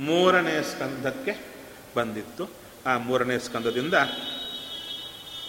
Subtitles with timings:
[0.00, 1.44] ಮೂರನೇ ಸ್ಕಂದಕ್ಕೆ
[1.96, 2.48] ಬಂದಿತ್ತು.
[2.86, 3.94] ಆ ಮೂರನೇ ಸ್ಕಂದದಿಂದ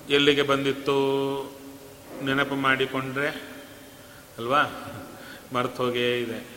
[0.09, 0.95] ಎಲ್ಲಿಗೆ ಬಂದಿತ್ತು
[2.23, 3.27] ನೆನಪು ಮಾಡಿಕೊಂಡ್ರೆ?
[4.37, 4.63] ಅಲ್ವಾ?
[5.53, 6.47] ಮರ್ತೋಗೇ ಇದೆ.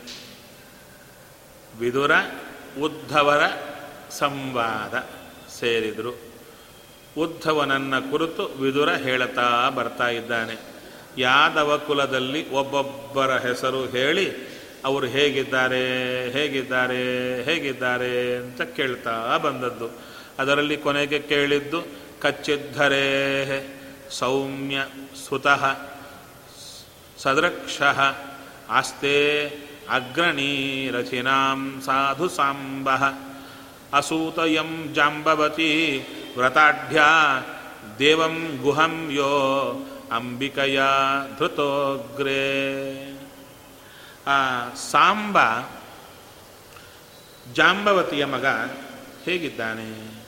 [1.79, 2.11] ವಿದುರ
[2.81, 3.43] ಉದ್ಧವರ
[4.11, 5.09] ಸಂವಾದ
[5.59, 6.19] ಸೇರಿದರು.
[7.19, 10.55] ಉದ್ಧವನನ್ನ ಕುರಿತು ವಿದುರ ಹೇಳತಾ ಬರ್ತಾ ಇದ್ದಾನೆ.
[11.19, 14.31] ಯಾದವ ಕುಲದಲ್ಲಿ ಒಬ್ಬೊಬ್ಬರ ಹೆಸರು ಹೇಳಿ
[14.85, 15.85] ಅವರು ಹೇಗಿದ್ದಾರೆ
[16.31, 19.91] ಹೇಗಿದ್ದಾರೆ ಹೇಗಿದ್ದಾರೆ ಅಂತ ಕೇಳ್ತಾ ಬಂದದ್ದು.
[20.39, 22.06] ಅದರಲ್ಲಿ ಕೊನೆಗೆ ಕೇಳಿದ್ದು
[24.11, 24.87] ಸೌಮ್ಯ
[25.29, 25.79] ಸುತಃ
[27.19, 27.83] ಸದೃಕ್ಷ
[28.69, 29.47] ಆಸ್ತೆ
[29.91, 32.91] ಅಗ್ರಣೀರಥಿನಾಂ ಸಾಧು ಸಾಂಬ
[33.93, 36.05] ಅಸೂತಯಂ ಜಾಂಬವತಿ
[36.37, 37.03] ವ್ರತಾಢ್ಯ
[37.99, 39.73] ದೇವಂ ಗುಹಂ ಯೋ
[40.13, 40.81] ಅಂಬಿಕಯ
[41.39, 42.43] ಧೃತೋಗ್ರೇ.
[44.27, 45.39] ಆ ಸಾಂಬ
[47.53, 48.47] ಜಾಂಬವತಿಯ ಮಗ
[49.25, 50.23] ಹೇಗಿದ್ದಾನೆ?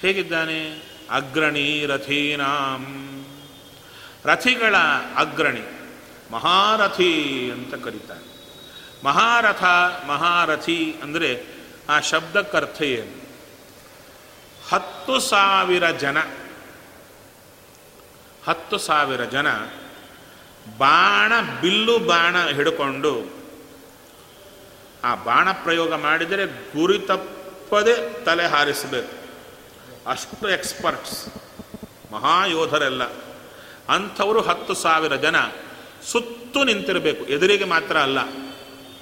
[0.00, 0.85] ಹೇಗಿದ್ದಾನೆ?
[1.10, 3.02] ಅಗ್ರಣಿ ರಥೀನಾಂ
[4.24, 4.76] ರಥಿಗಳ
[5.16, 5.62] ಅಗ್ರಣಿ,
[6.30, 8.36] ಮಹಾರಥಿ ಅಂತ ಕರೀತಾರೆ.
[9.04, 9.62] ಮಹಾರಥ,
[10.06, 11.44] ಮಹಾರಥಿ ಅಂದರೆ
[11.88, 13.26] ಆ ಶಬ್ದಕ್ಕರ್ಥ ಏನು?
[14.68, 16.18] ಹತ್ತು ಸಾವಿರ ಜನ,
[18.46, 19.46] ಹತ್ತು ಸಾವಿರ ಜನ
[20.78, 23.36] ಬಾಣ, ಬಿಲ್ಲು ಬಾಣ ಹಿಡ್ಕೊಂಡು
[25.04, 29.25] ಆ ಬಾಣ ಪ್ರಯೋಗ ಮಾಡಿದರೆ ಗುರಿ ತಪ್ಪದೆ ತಲೆ ಹಾರಿಸಬೇಕು.
[30.06, 31.28] ಅಷ್ಟು ಎಕ್ಸ್ಪರ್ಟ್ಸ್
[32.12, 33.02] ಮಹಾಯೋಧರೆಲ್ಲ.
[33.88, 35.36] ಅಂಥವರು ಹತ್ತು ಸಾವಿರ ಜನ
[36.10, 37.24] ಸುತ್ತು ನಿಂತಿರಬೇಕು.
[37.24, 38.18] ಎದುರಿಗೆ ಮಾತ್ರ ಅಲ್ಲ.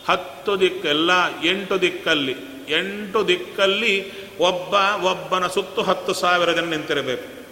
[0.09, 1.11] ಹತ್ತು ದಿಕ್ಕೆಲ್ಲ,
[1.45, 2.37] ಎಂಟು ದಿಕ್ಕಲ್ಲಿ.
[2.69, 7.45] ಎಂಟು ದಿಕ್ಕಲ್ಲಿ ಒಬ್ಬ ಒಬ್ಬನ ಸುತ್ತು ಹತ್ತು ಸಾವಿರ ಜನ ನಿಂತಿರಬೇಕು.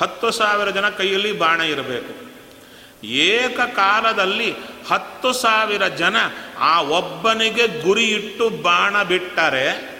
[0.00, 2.26] ಹತ್ತು ಸಾವಿರ ಜನ ಕೈಯಲ್ಲಿ ಬಾಣ ಇರಬೇಕು.
[3.06, 4.54] ಏಕಕಾಲದಲ್ಲಿ
[4.90, 6.16] ಹತ್ತು ಸಾವಿರ ಜನ
[6.58, 9.95] ಆ ಒಬ್ಬನಿಗೆ ಗುರಿ ಇಟ್ಟು ಬಾಣ ಬಿಟ್ಟರೆ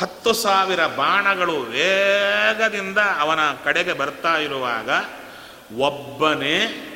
[0.00, 4.90] ಹತ್ತು ಸಾವಿರ ಬಾಣಗಳು ವೇಗದಿಂದ ಅವನ ಕಡೆಗೆ ಬರ್ತಾ ಇರುವಾಗ
[5.78, 6.86] ಒಬ್ಬನೇ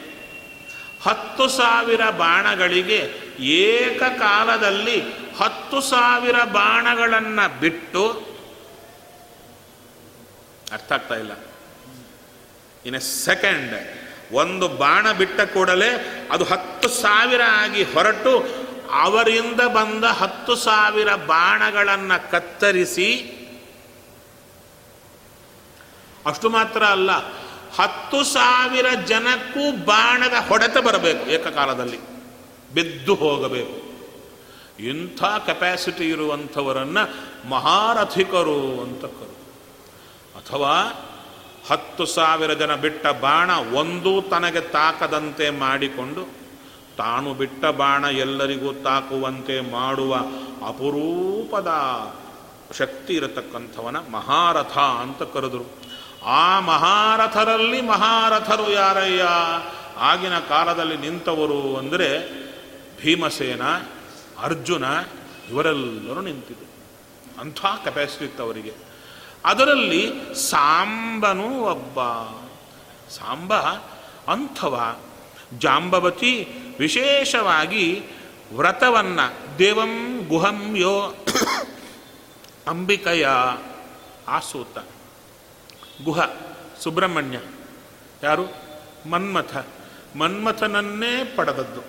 [1.03, 3.00] ಹತ್ತು ಸಾವಿರ ಬಾಣಗಳಿಗೆ
[3.41, 5.00] ಏಕಕಾಲದಲ್ಲಿ
[5.41, 8.34] ಹತ್ತು ಸಾವಿರ ಬಾಣಗಳನ್ನು ಬಿಟ್ಟು
[10.72, 11.32] ಅರ್ಥ ಆಗ್ತಾ ಇಲ್ಲ.
[12.86, 13.74] In a second.
[14.33, 15.91] ಒಂದು ಬಾಣ ಬಿಟ್ಟ ಕೂಡಲೇ
[16.30, 23.41] ಅದು ಹತ್ತು ಸಾವಿರ ಆಗಿ ಹೊರಟು ಅವರಿಂದ ಬಂದ ಹತ್ತು ಸಾವಿರ ಬಾಣಗಳನ್ನು ಕತ್ತರಿಸಿ,
[26.27, 27.10] ಅಷ್ಟು ಮಾತ್ರ ಅಲ್ಲ,
[27.77, 31.98] ಹತ್ತು ಸಾವಿರ ಜನಕ್ಕೂ ಬಾಣದ ಹೊಡೆತ ಬರಬೇಕು ಏಕಕಾಲದಲ್ಲಿ,
[32.75, 33.84] ಬಿದ್ದು ಹೋಗಬೇಕು.
[34.83, 37.15] ಇಂಥ ಕೆಪ್ಯಾಸಿಟಿ ಇರುವಂಥವರನ್ನು
[37.48, 39.34] ಮಹಾರಥಿಕರು ಅಂತ ಕರು.
[40.39, 41.01] ಅಥವಾ
[41.71, 46.44] ಹತ್ತು ಸಾವಿರ ಜನ ಬಿಟ್ಟ ಬಾಣ ಒಂದೂ ತನಗೆ ತಾಕದಂತೆ ಮಾಡಿಕೊಂಡು
[46.97, 50.17] ತಾನು ಬಿಟ್ಟ ಬಾಣ ಎಲ್ಲರಿಗೂ ತಾಕುವಂತೆ ಮಾಡುವ
[50.69, 51.69] ಅಪರೂಪದ
[52.79, 55.85] ಶಕ್ತಿ ಇರತಕ್ಕಂಥವನ ಮಹಾರಥ ಅಂತ ಕರೆದರು.
[56.25, 59.25] ಆ ಮಹಾರಥರಲ್ಲಿ ಮಹಾರಥರು ಯಾರಯ್ಯ?
[59.97, 62.29] ಆಗಿನ ಕಾಲದಲ್ಲಿ ನಿಂತವರು ಅಂದರೆ
[63.03, 63.63] ಭೀಮಸೇನ,
[64.43, 64.85] ಅರ್ಜುನ,
[65.51, 66.75] ಇವರೆಲ್ಲರೂ ನಿಂತಿದ್ದರು
[67.41, 68.73] ಅಂಥ ಕೆಪಾಸಿಟಿ ಇತ್ತು ಅವರಿಗೆ
[69.45, 71.99] ಅದರಲ್ಲಿ ಸಾಂಬನೂ ಒಬ್ಬ.
[73.11, 73.55] ಸಾಂಬ
[74.29, 74.97] ಅಂಥವ.
[75.59, 78.04] ಜಾಂಬವತಿ ವಿಶೇಷವಾಗಿ
[78.56, 81.15] ವ್ರತವನ್ನು ದೇವಂ ಗುಹಂ ಯೋ
[82.66, 83.26] ಅಂಬಿಕಯ
[84.28, 84.78] ಆಸೂತ
[86.04, 86.24] ಗುಹ,
[86.80, 87.41] ಸುಬ್ರಹ್ಮಣ್ಯ.
[88.22, 88.42] ಯಾರು?
[89.10, 89.56] ಮನ್ಮಥ.
[90.16, 91.80] ಮನ್ಮಥನನ್ನೇ ಪಡೆದದ್ದು.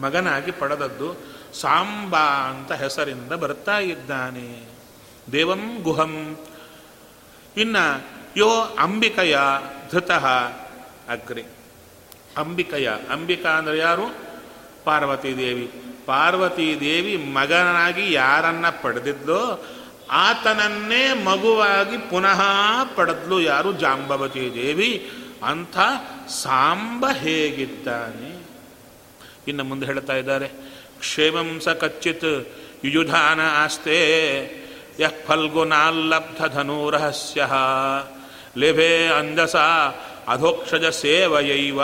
[0.00, 1.16] ಮಗನಾಗಿ ಪಡೆದದ್ದು
[1.54, 4.64] ಸಾಂಬಾ ಅಂತ ಹೆಸರಿಂದ ಬರ್ತಾ ಇದ್ದಾನೆ.
[5.32, 6.38] ದೇವಂ ಗುಹಂ.
[7.56, 7.76] ಇನ್ನ
[8.36, 9.38] ಯೋ ಅಂಬಿಕಯ
[9.92, 10.26] ಧೃತಃ
[11.08, 11.63] ಅಗ್ರೆ.
[12.36, 12.90] ಅಂಬಿಕೆಯ.
[13.10, 14.14] ಅಂಬಿಕಾ ಅಂದರೆ ಯಾರು?
[14.84, 15.70] ಪಾರ್ವತಿ ದೇವಿ.
[16.06, 19.66] ಪಾರ್ವತಿ ದೇವಿ ಮಗನಾಗಿ ಯಾರನ್ನ ಪಡೆದಿದ್ಲೋ
[20.10, 22.42] ಆತನನ್ನೇ ಮಗುವಾಗಿ ಪುನಃ
[22.96, 23.72] ಪಡೆದ್ಲು ಯಾರು?
[23.72, 25.10] ಜಾಂಬವತಿ ದೇವಿ.
[25.44, 25.78] ಅಂಥ
[26.28, 28.46] ಸಾಂಬ ಹೇಗಿದ್ದಾನೆ?
[29.48, 30.48] ಇನ್ನು ಮುಂದೆ ಹೇಳ್ತಾ ಇದ್ದಾರೆ.
[30.98, 32.48] ಕ್ಷೇಮಂ ಸ ಕಚ್ಚಿತ್
[32.84, 34.64] ಯುಯುಧಾನ ಆಸ್ತೆ.
[35.00, 37.48] ಯಃ ಫಲ್ಗುನಾಲ್ಲಬ್ಧ ಧನುರಹಸ್ಯ
[38.56, 39.56] ಲೇಭೆ ಅಂಜಸ
[40.28, 41.80] ಅಧೋಕ್ಷಜ ಸೇವಯೈವ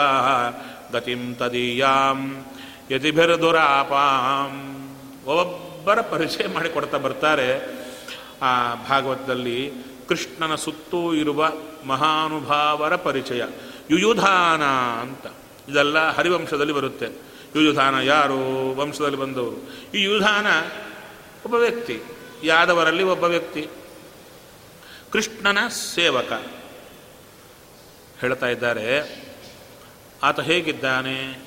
[0.91, 2.45] ಗತಿಂ ತದೀಯಾಂ
[2.91, 4.77] ಯತಿಭಿರ್ದುರಾಪಾಂ.
[5.25, 7.81] ಒಬ್ಬರ ಪರಿಚಯ ಮಾಡಿಕೊಡ್ತಾ ಬರ್ತಾರೆ.
[8.41, 9.71] ಆ ಭಾಗವತದಲ್ಲಿ
[10.07, 11.51] ಕೃಷ್ಣನ ಸುತ್ತೂ ಇರುವ
[11.85, 13.43] ಮಹಾನುಭಾವರ ಪರಿಚಯ.
[13.89, 14.63] ಯುಯುಧಾನ
[15.01, 15.25] ಅಂತ.
[15.69, 17.05] ಇದೆಲ್ಲ ಹರಿವಂಶದಲ್ಲಿ ಬರುತ್ತೆ.
[17.55, 18.71] ಯುಯುಧಾನ ಯಾರು?
[18.75, 19.69] ವಂಶದಲ್ಲಿ ಬಂದವರು.
[19.97, 20.47] ಈ ಯುಧಾನ
[21.45, 22.01] ಒಬ್ಬ ವ್ಯಕ್ತಿ.
[22.43, 23.67] ಯಾದವರಲ್ಲಿ ಒಬ್ಬ ವ್ಯಕ್ತಿ.
[25.11, 26.43] ಕೃಷ್ಣನ ಸೇವಕ.
[28.21, 29.15] ಹೇಳ್ತಾ ಇದ್ದಾರೆ.
[30.23, 31.41] ಆತ ಹೇಗಿದ್ದಾನೆ?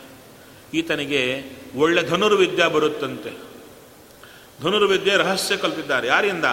[0.74, 1.42] ಈತನಿಗೆ
[1.76, 3.30] ಒಳ್ಳೆ ಧನುರ್ವಿದ್ಯೆ ಬರುತ್ತಂತೆ.
[4.62, 6.44] ಧನುರ್ವಿದ್ಯೆ ರಹಸ್ಯ ಕಲ್ತಿದ್ದಾರೆ ಯಾರಿಂದ?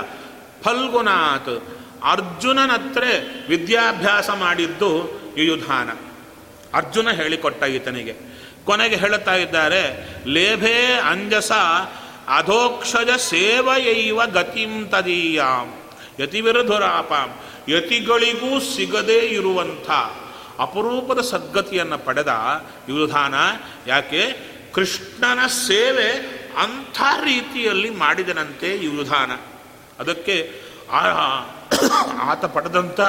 [0.61, 1.63] ಫಲ್ಗುನಾಥ್
[2.03, 3.03] ಅರ್ಜುನನತ್ರ
[3.47, 5.89] ವಿದ್ಯಾಭ್ಯಾಸ ಮಾಡಿದ್ದು ಯುಯುಧಾನ.
[6.73, 8.15] ಅರ್ಜುನ ಹೇಳಿಕೊಟ್ಟ ಈತನಿಗೆ.
[8.65, 11.51] ಕೊನೆಗೆ ಹೇಳುತ್ತಾ ಇದ್ದಾರೆ, ಲೇಭೆ ಅಂಜಸ
[12.27, 15.73] ಅಧೋಕ್ಷಜ ಸೇವೆಯೈವ ಗತಿಂ ತದೀಯಾಂ.
[16.19, 17.39] ಯತಿವಿರುಧುರಾಪಾಂ.
[17.69, 19.89] ಯತಿಗಳಿಗೂ ಸಿಗದೇ ಇರುವಂಥ
[20.59, 22.27] ಅಪರೂಪದ ಸದ್ಗತಿಯನ್ನು ಪಡೆದ
[22.89, 23.33] ಯುಧಾನ
[23.87, 24.51] ಯಾಕೆ?
[24.73, 26.09] ಕೃಷ್ಣನ ಸೇವೆ
[26.57, 29.31] ಅಂಥ ರೀತಿಯಲ್ಲಿ ಮಾಡಿದನಂತೆ ಯುಧಾನ
[29.99, 30.51] ಅದಕ್ಕೆ
[32.21, 33.01] ಆತ ಪಡೆದಂಥ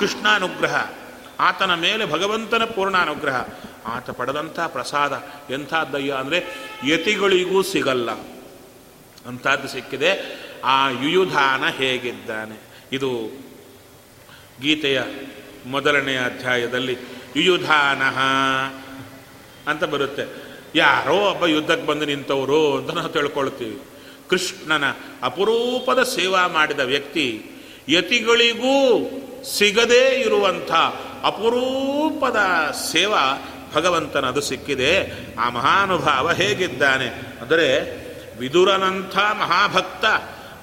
[0.00, 0.90] ಕೃಷ್ಣಾನುಗ್ರಹ
[1.40, 3.44] ಆತನ ಮೇಲೆ ಭಗವಂತನ ಪೂರ್ಣಾನುಗ್ರಹ
[3.86, 5.12] ಆತ ಪಡೆದಂಥ ಪ್ರಸಾದ
[5.50, 6.44] ಎಂಥದ್ದಯ್ಯ ಅಂದರೆ
[6.86, 8.10] ಯತಿಗಳಿಗೂ ಸಿಗಲ್ಲ.
[9.28, 10.43] ಅಂಥದ್ದು ಸಿಕ್ಕಿದೆ.
[10.64, 12.60] ಆ ಯುಯುಧಾನ ಹೇಗಿದ್ದಾನೆ?
[12.92, 13.10] ಇದು
[14.62, 15.02] ಗೀತೆಯ
[15.66, 16.96] ಮೊದಲನೆಯ ಅಧ್ಯಾಯದಲ್ಲಿ
[17.36, 18.02] ಯುಯುಧಾನ
[19.70, 20.54] ಅಂತ ಬರುತ್ತೆ.
[20.74, 23.82] ಯಾರೋ ಒಬ್ಬ ಯುದ್ಧಕ್ಕೆ ಬಂದು ನಿಂತವರು ಅಂತ ನಾವು ತಿಳ್ಕೊಳ್ತೀವಿ.
[24.30, 24.84] ಕೃಷ್ಣನ
[25.22, 27.42] ಅಪರೂಪದ ಸೇವಾ ಮಾಡಿದ ವ್ಯಕ್ತಿ
[27.88, 29.00] ಯತಿಗಳಿಗೂ
[29.58, 30.72] ಸಿಗದೇ ಇರುವಂಥ
[31.24, 32.36] ಅಪರೂಪದ
[32.92, 35.10] ಸೇವಾ ಭಗವಂತನದು ಸಿಕ್ಕಿದೆ.
[35.36, 37.06] ಆ ಮಹಾನುಭಾವ ಹೇಗಿದ್ದಾನೆ?
[37.40, 37.94] ಅಂದರೆ
[38.38, 40.04] ವಿದುರನಂಥ ಮಹಾಭಕ್ತ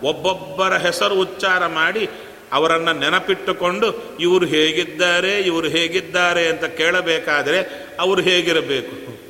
[0.01, 2.09] ಒಬ್ಬೊಬ್ಬರ ಹೆಸರು ಉಚ್ಚಾರ ಮಾಡಿ
[2.51, 9.21] ಅವರನ್ನು ನೆನಪಿಟ್ಟುಕೊಂಡು ಇವರು ಹೇಗಿದ್ದಾರೆ ಇವರು ಹೇಗಿದ್ದಾರೆ ಅಂತ ಕೇಳಬೇಕಾದರೆ ಅವರು ಹೇಗಿರಬೇಕು?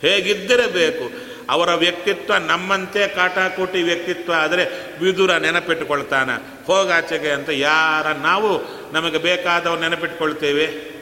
[0.00, 1.34] ಹೇಗಿದ್ದಿರಬೇಕು?
[1.50, 4.64] ಅವರ ವ್ಯಕ್ತಿತ್ವ ನಮ್ಮಂತೆ ಕಾಟಾಕೋಟಿ ವ್ಯಕ್ತಿತ್ವ ಆದರೆ
[5.04, 6.66] ವಿದುರ ನೆನಪಿಟ್ಟುಕೊಳ್ತಾನೆ.
[6.66, 8.62] ಹೋಗಾಚೆಗೆ ಅಂತ ಯಾರ ನಾವು
[8.92, 10.94] ನಮಗೆ ಬೇಕಾದವ್ರು ನೆನಪಿಟ್ಕೊಳ್ತೇವೆ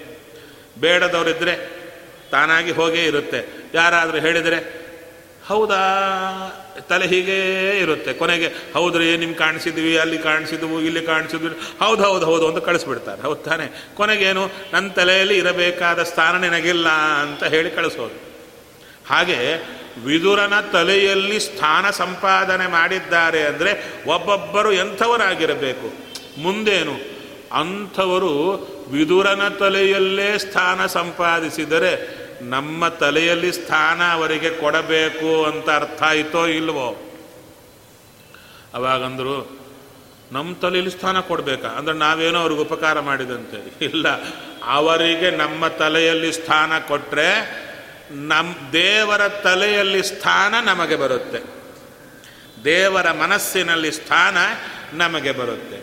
[0.81, 1.71] ಬೇಡದವರಿದ್ದರೆ
[2.31, 3.63] ತಾನಾಗಿ ಹೋಗೇ ಇರುತ್ತೆ.
[3.75, 4.82] ಯಾರಾದರೂ ಹೇಳಿದರೆ
[5.49, 5.83] ಹೌದಾ?
[6.89, 8.13] ತಲೆ ಹೀಗೇ ಇರುತ್ತೆ.
[8.13, 11.49] ಕೊನೆಗೆ, ಹೌದ್ರಿ ನಿಮ್ಗೆ ಕಾಣಿಸಿದ್ವಿ, ಅಲ್ಲಿ ಕಾಣಿಸಿದ್ವು, ಇಲ್ಲಿ ಕಾಣಿಸಿದ್ವಿ.
[11.85, 13.23] ಹೌದು ಹೌದು ಹೌದು ಅಂತ ಕಳಿಸ್ಬಿಡ್ತಾರೆ.
[13.23, 13.89] ಹೌದು ತಾನೆ?
[13.95, 18.33] ಕೊನೆಗೇನು ನನ್ನ ತಲೆಯಲ್ಲಿ ಇರಬೇಕಾದ ಸ್ಥಾನ ನಿನಗಿಲ್ಲ ಅಂತ ಹೇಳಿ ಕಳಿಸೋದು.
[19.09, 19.69] ಹಾಗೆ,
[20.05, 25.93] ವಿದುರನ ತಲೆಯಲ್ಲಿ ಸ್ಥಾನ ಸಂಪಾದನೆ ಮಾಡಿದ್ದಾರೆ ಅಂದರೆ ಒಬ್ಬೊಬ್ಬರು ಎಂಥವರಾಗಿರಬೇಕು?
[26.43, 27.13] ಮುಂದೇನು,
[27.53, 28.33] ಅಂಥವರು
[28.91, 37.13] ವಿದುರನ ತಲೆಯಲ್ಲೇ ಸ್ಥಾನ ಸಂಪಾದಿಸಿದರೆ ನಮ್ಮ ತಲೆಯಲ್ಲಿ ಸ್ಥಾನ ಅವರಿಗೆ ಕೊಡಬೇಕು ಅಂತ ಅರ್ಥ ಆಯಿತೋ ಇಲ್ವೋ?
[38.75, 39.63] ಅವಾಗಂದ್ರು
[40.33, 41.69] ನಮ್ಮ ತಲೆಯಲ್ಲಿ ಸ್ಥಾನ ಕೊಡಬೇಕಾ?
[41.69, 43.85] ಅಂದ್ರೆ ನಾವೇನೋ ಅವ್ರಿಗೆ ಉಪಕಾರ ಮಾಡಿದಂತೆ.
[43.85, 44.09] ಇಲ್ಲ,
[44.65, 47.63] ಅವರಿಗೆ ನಮ್ಮ ತಲೆಯಲ್ಲಿ ಸ್ಥಾನ ಕೊಟ್ಟರೆ
[48.11, 51.63] ನಮ್ಮ ದೇವರ ತಲೆಯಲ್ಲಿ ಸ್ಥಾನ ನಮಗೆ ಬರುತ್ತೆ.
[52.65, 54.37] ದೇವರ ಮನಸ್ಸಿನಲ್ಲಿ ಸ್ಥಾನ
[54.93, 55.77] ನಮಗೆ ಬರುತ್ತೆ.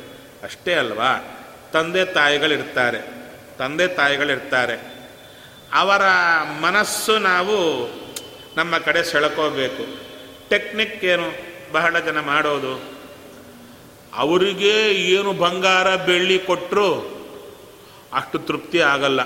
[0.43, 1.39] ಅಷ್ಟೇ ಅಲ್ವಾ?
[1.73, 3.01] ತಂದೆ ತಾಯಿಗಳಿರ್ತಾರೆ.
[3.57, 4.98] ತಂದೆ ತಾಯಿಗಳಿರ್ತಾರೆ.
[5.73, 6.01] ಅವರ
[6.61, 7.89] ಮನಸ್ಸು ನಾವು
[8.57, 9.85] ನಮ್ಮ ಕಡೆ ಸೆಳ್ಕೋಬೇಕು.
[10.49, 11.31] ಟೆಕ್ನಿಕ್ ಏನು?
[11.71, 12.81] ಬಹಳ ಜನ ಮಾಡೋದು.
[14.13, 17.19] ಅವರಿಗೆ ಏನು ಬಂಗಾರ, ಬೆಳ್ಳಿ ಕೊಟ್ಟರು
[18.13, 19.19] ಅಷ್ಟು ತೃಪ್ತಿ ಆಗಲ್ಲ.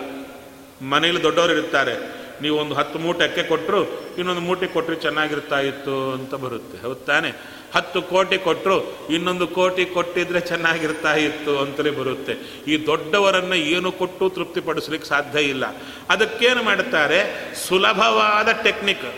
[0.81, 2.22] ಮನೇಲಿ ದೊಡ್ಡವರು ಇರ್ತಾರೆ.
[2.41, 6.77] ನೀವು ಒಂದು ಹತ್ತು ಅಕ್ಕೆ ಕೊಟ್ಟರು ಇನ್ನೊಂದು ಮೂಟೆ ಕೊಟ್ಟರೆ ಚೆನ್ನಾಗಿರ್ತಾ ಇತ್ತು ಅಂತ ಬರುತ್ತೆ.
[6.77, 7.63] ಹೌದು ತಾನೆ?
[7.75, 12.33] ಹತ್ತು ಕೋಟಿ ಕೊಟ್ಟರು ಇನ್ನೊಂದು ಕೋಟಿ ಕೊಟ್ಟಿದ್ರೆ ಚೆನ್ನಾಗಿರ್ತಾ ಇತ್ತು ಅಂತಲೇ ಬರುತ್ತೆ.
[12.67, 15.65] ಈ ದೊಡ್ಡವರನ್ನು ಏನು ಕೊಟ್ಟು ತೃಪ್ತಿಪಡಿಸ್ಲಿಕ್ಕೆ ಸಾಧ್ಯ ಇಲ್ಲ.
[16.09, 17.51] ಅದಕ್ಕೇನು ಮಾಡ್ತಾರೆ?
[17.55, 19.13] ಸುಲಭವಾದ ಟೆಕ್ನಿಕ್.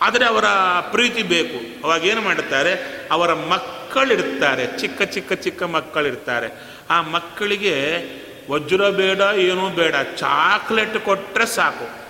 [0.00, 0.44] ಆದರೆ ಅವರ
[0.90, 1.84] ಪ್ರೀತಿ ಬೇಕು.
[1.84, 4.78] ಅವಾಗ ಏನು ಮಾಡುತ್ತಾರೆ ಅವರ ಮಕ್ಕಳಿರ್ತಾರೆ.
[4.78, 6.78] ಚಿಕ್ಕ ಚಿಕ್ಕ ಚಿಕ್ಕ ಮಕ್ಕಳಿರ್ತಾರೆ.
[6.90, 8.02] ಆ ಮಕ್ಕಳಿಗೆ
[8.50, 9.94] ವಜ್ರ ಬೇಡ, ಏನೂ ಬೇಡ.
[10.16, 12.01] ಚಾಕ್ಲೇಟ್ ಕೊಟ್ಟರೆ ಸಾಕು.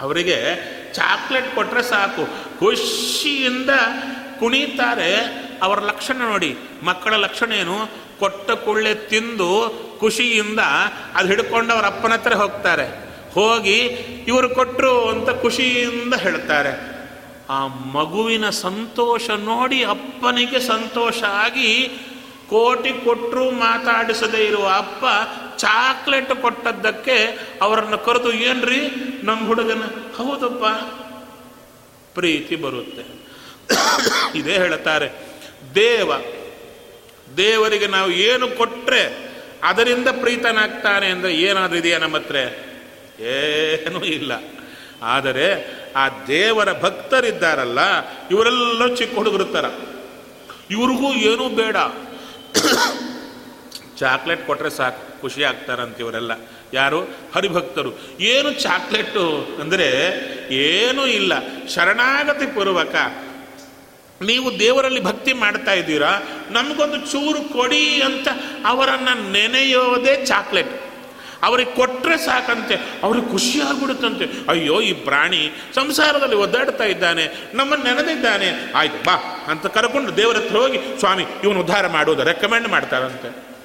[0.00, 0.38] ಅವರಿಗೆ
[0.92, 2.26] ಚಾಕ್ಲೇಟ್ ಕೊಟ್ಟರೆ ಸಾಕು.
[2.58, 3.70] ಖುಷಿಯಿಂದ
[4.38, 5.14] ಕುಣಿತಾರೆ.
[5.62, 6.56] ಅವರ ಲಕ್ಷಣ ನೋಡಿ.
[6.82, 8.06] ಮಕ್ಕಳ ಲಕ್ಷಣ ಏನು?
[8.18, 9.50] ಕೊಟ್ಟ ಕೊಳ್ಳೆ ತಿಂದು
[10.00, 10.58] ಖುಷಿಯಿಂದ
[11.14, 13.06] ಅದು ಹಿಡ್ಕೊಂಡು ಅವ್ರ ಅಪ್ಪನ ಹತ್ರ ಹೋಗ್ತಾರೆ.
[13.32, 13.78] ಹೋಗಿ
[14.28, 16.96] ಇವರು ಕೊಟ್ಟರು ಅಂತ ಖುಷಿಯಿಂದ ಹೇಳ್ತಾರೆ.
[17.50, 21.88] ಆ ಮಗುವಿನ ಸಂತೋಷ ನೋಡಿ ಅಪ್ಪನಿಗೆ ಸಂತೋಷ ಆಗಿ
[22.50, 25.04] ಕೋಟಿ ಕೊಟ್ಟರು ಮಾತಾಡಿಸದೇ ಇರುವ ಅಪ್ಪ
[25.56, 28.80] ಚಾಕ್ಲೇಟ್ ಕೊಟ್ಟದ್ದಕ್ಕೆ ಅವರನ್ನು ಕರೆದು, ಏನ್ರಿ?
[29.26, 29.82] ನಮ್ಮ ಹುಡುಗನ,
[30.16, 30.64] ಹೌದಪ್ಪ?
[32.14, 33.04] ಪ್ರೀತಿ ಬರುತ್ತೆ.
[34.38, 35.10] ಇದೇ ಹೇಳುತ್ತಾರೆ
[35.74, 36.12] ದೇವ,
[37.36, 39.26] ದೇವರಿಗೆ ನಾವು ಏನು ಕೊಟ್ಟರೆ
[39.62, 42.36] ಅದರಿಂದ ಪ್ರೀತನಾಗ್ತಾನೆ ಅಂದರೆ ಏನಾದರೂ ಇದೆಯಾ ನಮ್ಮ ಹತ್ರ?
[43.20, 44.32] ಏನೂ ಇಲ್ಲ.
[45.02, 45.46] ಆದರೆ
[45.96, 47.78] ಆ ದೇವರ ಭಕ್ತರಿದ್ದಾರಲ್ಲ
[48.28, 49.64] ಇವರೆಲ್ಲ ಚಿಕ್ಕ ಹುಡುಗರು ಥರ
[50.70, 51.76] ಇವ್ರಿಗೂ ಏನೂ ಬೇಡ.
[53.98, 56.32] ಚಾಕ್ಲೇಟ್ ಕೊಟ್ಟರೆ ಸಾಕು, ಖುಷಿ ಆಗ್ತಾರಂತ ಇವರೆಲ್ಲ.
[56.72, 57.00] ಯಾರು?
[57.34, 57.98] ಹರಿಭಕ್ತರು.
[58.20, 59.88] ಏನು ಚಾಕ್ಲೇಟು ಅಂದರೆ
[60.54, 61.32] ಏನೂ ಇಲ್ಲ.
[61.68, 62.94] ಶರಣಾಗತಿ ಪೂರ್ವಕ
[64.22, 66.22] ನೀವು ದೇವರಲ್ಲಿ ಭಕ್ತಿ ಮಾಡ್ತಾ ಇದ್ದೀರಾ?
[66.50, 68.28] ನಮಗೊಂದು ಚೂರು ಕೊಡಿ ಅಂತ
[68.66, 70.82] ಅವರನ್ನು ನೆನೆಯೋದೇ ಚಾಕ್ಲೇಟ್.
[71.42, 78.72] ಅವ್ರಿಗೆ ಕೊಟ್ಟರೆ ಸಾಕಂತೆ, ಅವ್ರಿಗೆ ಖುಷಿ ಆಗ್ಬಿಡುತ್ತಂತೆ ಅಯ್ಯೋ, ಈ ಪ್ರಾಣಿ ಸಂಸಾರದಲ್ಲಿ ಒದ್ದಾಡ್ತಾ ಇದ್ದಾನೆ, ನಮ್ಮನ್ನು ನೆನೆದಿದ್ದಾನೆ.
[78.74, 83.55] ಆಯ್ತು ಬಾ ಅಂತ ಕರ್ಕೊಂಡು ದೇವರ ಹತ್ರ ಹೋಗಿ, ಸ್ವಾಮಿ, ಇವನು ಉದ್ಧಾರ ಮಾಡೋದು ರೆಕಮೆಂಡ್ ಮಾಡ್ತಾರಂತೆ.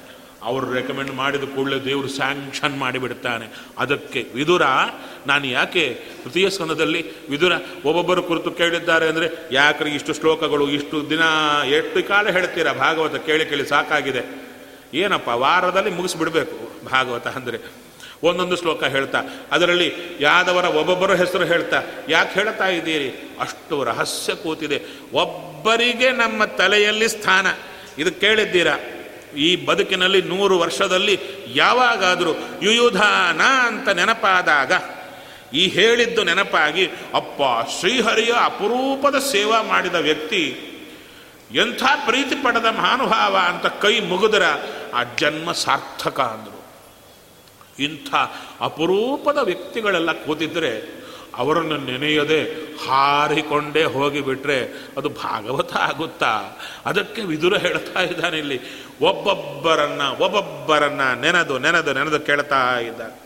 [0.42, 3.46] ಅವರು ರೆಕಮೆಂಡ್ ಮಾಡಿದ ಕೂಡಲೇ ದೇವರು ಸ್ಯಾಂಕ್ಷನ್ ಮಾಡಿಬಿಡ್ತಾನೆ.
[3.78, 4.62] ಅದಕ್ಕೆ ವಿದುರ,
[5.26, 5.84] ನಾನು ಯಾಕೆ
[6.22, 7.52] ತೃತೀಯ ಸ್ಕಂದದಲ್ಲಿ ವಿದುರ
[7.84, 11.20] ಒಬ್ಬೊಬ್ಬರು ಕುರಿತು ಕೇಳಿದ್ದಾರೆ ಅಂದರೆ ಯಾಕ್ರಿ ಇಷ್ಟು ಶ್ಲೋಕಗಳು, ಇಷ್ಟು ದಿನ
[11.68, 12.72] ಎಷ್ಟು ಕಾಲ ಹೇಳ್ತೀರಾ?
[12.72, 14.22] ಭಾಗವತ ಕೇಳಿ ಕೇಳಿ ಸಾಕಾಗಿದೆ.
[14.94, 17.58] ಏನಪ್ಪ, ವಾರದಲ್ಲಿ ಮುಗಿಸ್ಬಿಡ್ಬೇಕು ಭಾಗವತ ಅಂದರೆ.
[18.22, 19.22] ಒಂದೊಂದು ಶ್ಲೋಕ ಹೇಳ್ತಾ,
[19.52, 23.08] ಅದರಲ್ಲಿ ಯಾದವರ ಒಬ್ಬೊಬ್ಬರ ಹೆಸರು ಹೇಳ್ತಾ, ಯಾಕೆ ಹೇಳ್ತಾ ಇದ್ದೀರಿ?
[23.40, 24.82] ಅಷ್ಟು ರಹಸ್ಯ ಕೂತಿದೆ.
[25.12, 27.46] ಒಬ್ಬರಿಗೆ ನಮ್ಮ ತಲೆಯಲ್ಲಿ ಸ್ಥಾನ.
[27.98, 28.76] ಇದು ಕೇಳಿದ್ದೀರಾ?
[29.36, 32.30] ಈ ಬದುಕಿನಲ್ಲಿ ನೂರು ವರ್ಷದಲ್ಲಿ ಯಾವಾಗಾದರೂ
[32.62, 34.72] ಯುಯುಧಾನ ಅಂತ ನೆನಪಾದಾಗ,
[35.54, 40.68] ಈ ಹೇಳಿದ್ದು ನೆನಪಾಗಿ ಅಪ್ಪ ಶ್ರೀಹರಿಯ ಅಪರೂಪದ ಸೇವಾ ಮಾಡಿದ ವ್ಯಕ್ತಿ,
[41.54, 44.42] ಎಂಥ ಪ್ರೀತಿ ಪಡೆದ ಮಹಾನುಭಾವ ಅಂತ ಕೈ ಮುಗಿದ್ರ
[44.94, 46.62] ಆ ಜನ್ಮ ಸಾರ್ಥಕ ಅಂದರು.
[47.78, 48.14] ಇಂಥ
[48.60, 51.01] ಅಪರೂಪದ ವ್ಯಕ್ತಿಗಳೆಲ್ಲ ಕೂತಿದ್ರೆ
[51.36, 52.42] ಅವರನ್ನು ನೆನೆಯದೆ
[52.88, 54.64] ಹಾರಿಕೊಂಡೇ ಹೋಗಿಬಿಟ್ರೆ
[54.96, 56.42] ಅದು ಭಾಗವತ ಆಗುತ್ತಾ?
[56.86, 58.60] ಅದಕ್ಕೆ ವಿದುರ ಹೇಳ್ತಾ ಇದ್ದಾನೆ ಇಲ್ಲಿ.
[59.02, 63.22] ಒಬ್ಬೊಬ್ಬರನ್ನ ಒಬ್ಬೊಬ್ಬರನ್ನ ನೆನೆದು ನೆನೆದು ನೆನೆದು ಕೇಳ್ತಾ ಇದ್ದಾನೆ.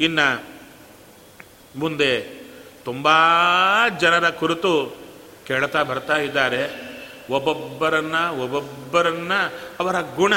[0.00, 0.20] ಇನ್ನ
[1.76, 2.20] ಮುಂದೆ
[2.84, 3.08] ತುಂಬ
[3.98, 4.96] ಜನರ ಕುರಿತು
[5.46, 6.96] ಕೇಳ್ತಾ ಬರ್ತಾ ಇದ್ದಾರೆ.
[7.30, 9.32] ಒಬ್ಬೊಬ್ಬರನ್ನ ಒಬ್ಬೊಬ್ಬರನ್ನ
[9.80, 10.34] ಅವರ ಗುಣ,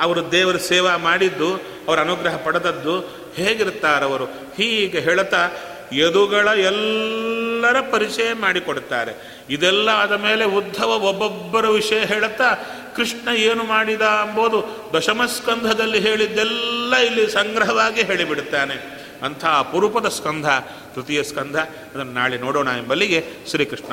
[0.00, 1.54] ಅವರು ದೇವರ ಸೇವಾ ಮಾಡಿದ್ದು,
[1.88, 3.00] ಅವರ ಅನುಗ್ರಹ ಪಡೆದದ್ದು
[3.34, 5.50] ಹೇಗಿರ್ತಾರವರು ಹೀಗೆ ಹೇಳುತ್ತಾ
[5.98, 12.54] ಯದುಗಳ ಎಲ್ಲರ ಪರಿಚಯ ಮಾಡಿಕೊಡ್ತಾರೆ ಇದೆಲ್ಲ ಆದ ಮೇಲೆ ಉದ್ಧವ ಒಬ್ಬೊಬ್ಬರ ವಿಷಯ ಹೇಳುತ್ತಾ,
[12.96, 14.58] ಕೃಷ್ಣ ಏನು ಮಾಡಿದ ಎಂಬುದು
[14.96, 18.74] ದಶಮಸ್ಕಂಧದಲ್ಲಿ ಹೇಳಿದ್ದೆಲ್ಲ ಇಲ್ಲಿ ಸಂಗ್ರಹವಾಗಿ ಹೇಳಿಬಿಡುತ್ತಾನೆ
[19.22, 20.46] ಅಂಥ ಅಪರೂಪದ ಸ್ಕಂಧ,
[20.94, 23.92] ತೃತೀಯ ಸ್ಕಂಧ, ಅದನ್ನು ನಾಳೆ ನೋಡೋಣ ಎಂಬಲ್ಲಿಗೆ ಶ್ರೀಕೃಷ್ಣ.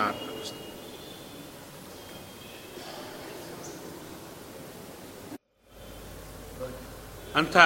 [7.36, 7.58] ಅಂಥ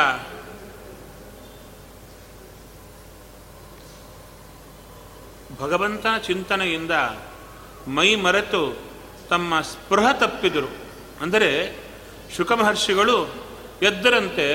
[5.63, 6.91] ಭಗವಂತನ ಚಿಂತನೆಯಿಂದ
[7.87, 8.77] ಮೈ ಮರೆತು
[9.29, 10.69] ತಮ್ಮ ಸ್ಪೃಹ ತಪ್ಪಿದರು.
[11.21, 11.49] ಅಂದರೆ
[12.35, 13.17] ಶುಕಮಹರ್ಷಿಗಳು
[13.81, 14.47] ಎದ್ದರಂತೆ,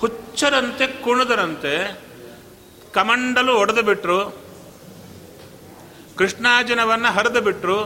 [0.00, 2.00] ಹುಚ್ಚರಂತೆ, ಕುಣಿದರಂತೆ,
[2.92, 4.18] ಕಮಂಡಲು ಒಡೆದು ಬಿಟ್ಟರು
[6.18, 7.78] ಕೃಷ್ಣಾಜನವನ್ನು ಹರಿದು ಬಿಟ್ಟರು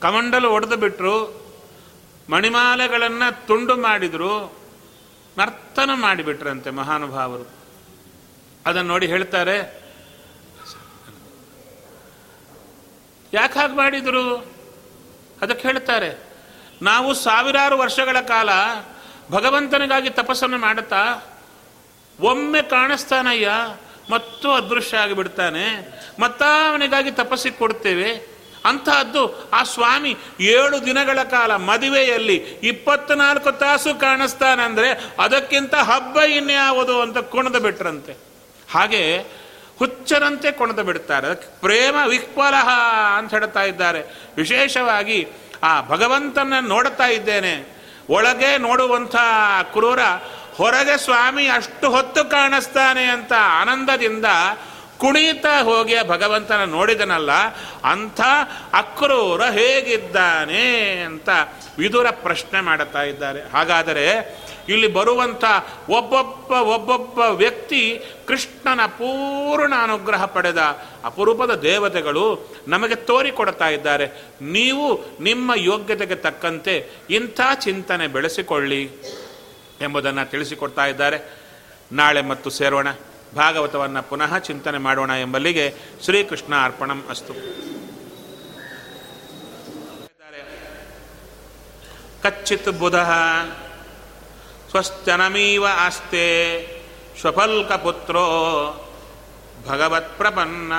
[0.00, 1.16] ಕಮಂಡಲು ಒಡೆದು ಬಿಟ್ಟರು
[2.30, 4.54] ಮಣಿಮಾಲೆಗಳನ್ನು ತುಂಡು ಮಾಡಿದರು.
[5.38, 7.46] ನರ್ತನ ಮಾಡಿಬಿಟ್ರಂತೆ ಮಹಾನುಭಾವರು.
[8.66, 9.77] ಅದನ್ನು ನೋಡಿ ಹೇಳ್ತಾರೆ
[13.32, 14.52] ಯಾಕೆ ಹಾಗೆ ಮಾಡಿದರು?
[15.42, 16.10] ಅದಕ್ಕೆ ಹೇಳ್ತಾರೆ
[16.82, 18.50] ನಾವು ಸಾವಿರಾರು ವರ್ಷಗಳ ಕಾಲ
[19.30, 21.02] ಭಗವಂತನಿಗಾಗಿ ತಪಸ್ಸನ್ನು ಮಾಡುತ್ತಾ,
[22.20, 23.50] ಒಮ್ಮೆ ಕಾಣಿಸ್ತಾನಯ್ಯ,
[24.10, 25.64] ಮತ್ತು ಅದೃಶ್ಯ ಆಗಿಬಿಡ್ತಾನೆ,
[26.20, 28.38] ಮತ್ತ ಅವನಿಗಾಗಿ ತಪಸ್ಸಿಗೆ ಕೊಡ್ತೇವೆ.
[28.64, 37.60] ಅಂತಹದ್ದು ಆ ಸ್ವಾಮಿ ಏಳು ದಿನಗಳ ಕಾಲ ಮದುವೆಯಲ್ಲಿ ಇಪ್ಪತ್ನಾಲ್ಕು ತಾಸು ಕಾಣಿಸ್ತಾನಂದ್ರೆ ಅದಕ್ಕಿಂತ ಹಬ್ಬ ಇನ್ಯಾವುದು ಅಂತ ಕುಣಿದು
[37.60, 38.16] ಬಿಟ್ರಂತೆ
[38.70, 39.24] ಹಾಗೆ
[39.78, 40.84] ಹುಚ್ಚರಂತೆ ಕೊಣದು
[41.28, 42.68] ಅದಕ್ಕೆ ಪ್ರೇಮ ವಿಹ್ವಲಹ
[43.18, 44.00] ಅಂತ ಹೇಳ್ತಾ ಇದ್ದಾರೆ.
[44.36, 45.18] ವಿಶೇಷವಾಗಿ
[45.62, 47.54] ಆ ಭಗವಂತನ ನೋಡ್ತಾ ಇದ್ದೇನೆ.
[48.10, 49.16] ಒಳಗೆ ನೋಡುವಂಥ
[49.72, 50.02] ಕ್ರೂರ
[50.56, 54.28] ಹೊರಗೆ ಸ್ವಾಮಿ ಅಷ್ಟು ಹೊತ್ತು ಕಾಣಿಸ್ತಾನೆ ಅಂತ ಆನಂದದಿಂದ
[54.98, 57.32] ಕುಣಿತಾ ಹೋಗಿ ಭಗವಂತನ ನೋಡಿದನಲ್ಲ,
[57.84, 58.20] ಅಂಥ
[58.72, 60.64] ಅಕ್ರೂರ ಹೇಗಿದ್ದಾನೆ
[61.02, 61.28] ಅಂತ
[61.78, 63.40] ವಿದುರ ಪ್ರಶ್ನೆ ಮಾಡುತ್ತಾ ಇದ್ದಾರೆ.
[63.52, 64.06] ಹಾಗಾದರೆ
[64.68, 65.44] ಇಲ್ಲಿ ಬರುವಂಥ
[65.88, 70.58] ಒಬ್ಬೊಬ್ಬ ಒಬ್ಬೊಬ್ಬ ವ್ಯಕ್ತಿ ಕೃಷ್ಣನ ಪೂರ್ಣ ಅನುಗ್ರಹ ಪಡೆದ
[71.04, 74.06] ಅಪರೂಪದ ದೇವತೆಗಳು ನಮಗೆ ತೋರಿಕೊಡ್ತಾ ಇದ್ದಾರೆ.
[74.40, 78.90] ನೀವು ನಿಮ್ಮ ಯೋಗ್ಯತೆಗೆ ತಕ್ಕಂತೆ ಇಂಥ ಚಿಂತನೆ ಬೆಳೆಸಿಕೊಳ್ಳಿ
[79.80, 81.40] ಎಂಬುದನ್ನು ತಿಳಿಸಿಕೊಡ್ತಾ ಇದ್ದಾರೆ.
[81.92, 82.86] ನಾಳೆ ಮತ್ತು ಸೇರೋಣ.
[83.36, 87.34] ಭಾಗವತವನ್ನು ಪುನಃ ಚಿಂತನೆ ಮಾಡೋಣ ಎಂಬಲ್ಲಿಗೆ ಶ್ರೀಕೃಷ್ಣ ಅರ್ಪಣಂ ಅಸ್ತು.
[92.22, 92.94] ಕಚ್ಚಿತ್ ಬುಧ.
[94.70, 96.66] ಸ್ವಸ್ಥನಮೀವ ಆಸ್ತೆ
[97.20, 98.24] ಸ್ವಫಲ್ಕಪುತ್ರೋ
[99.68, 100.72] ಭಗವತ್ಪ್ರಪನ್ನ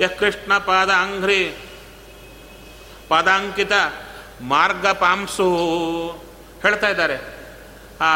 [0.00, 1.56] ಯಃ ಕೃಷ್ಣ ಪಾದಾಂಘ್ರಿ
[3.08, 3.72] ಪಾದಾಂಕಿತ
[4.40, 5.56] ಮಾರ್ಗಪಾಂಸು
[6.62, 7.16] ಹೇಳ್ತಾ ಇದ್ದಾರೆ.
[8.00, 8.06] ಆ,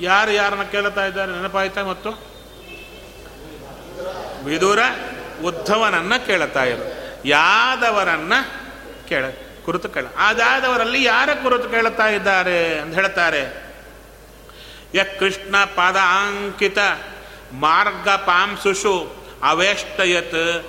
[0.00, 2.10] ಯಾರು ಯಾರನ್ನ ಕೇಳ್ತಾ ಇದ್ದಾರೆ ನೆನಪಾಯ್ತಾ ಮತ್ತು?
[4.44, 4.78] ವಿದುರ
[5.44, 6.82] ಉದ್ಧವನನ್ನ ಕೇಳ್ತಾ ಇರು.
[7.28, 8.32] ಯಾದವರನ್ನ
[9.08, 9.24] ಕೇಳ
[9.64, 10.06] ಕುರಿತು ಕೇಳ.
[10.16, 13.74] ಅದಾದವರಲ್ಲಿ ಯಾರ ಕುರಿತು ಕೇಳುತ್ತಾ ಇದ್ದಾರೆ ಅಂತ ಹೇಳ್ತಾರೆ.
[14.94, 16.78] ಯ ಕೃಷ್ಣ ಪಾದಾಂಕಿತ
[17.52, 20.64] ಮಾರ್ಗ ಪಾಂಸುಷು ಅವೇಷ್ಟಯತ್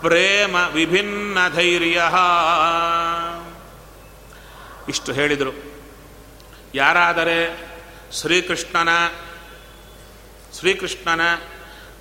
[0.00, 2.02] ಪ್ರೇಮ ವಿಭಿನ್ನ ಧೈರ್ಯ.
[4.88, 5.52] ಇಷ್ಟು ಹೇಳಿದರು.
[6.74, 7.68] ಯಾರಾದರೆ
[8.12, 8.88] ಶ್ರೀಕೃಷ್ಣನ
[10.58, 11.20] ಶ್ರೀಕೃಷ್ಣನ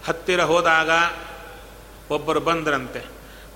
[0.08, 0.90] ಹತ್ತಿರ ಹೋದಾಗ
[2.12, 3.00] ಒಬ್ಬರು ಬಂದ್ರಂತೆ.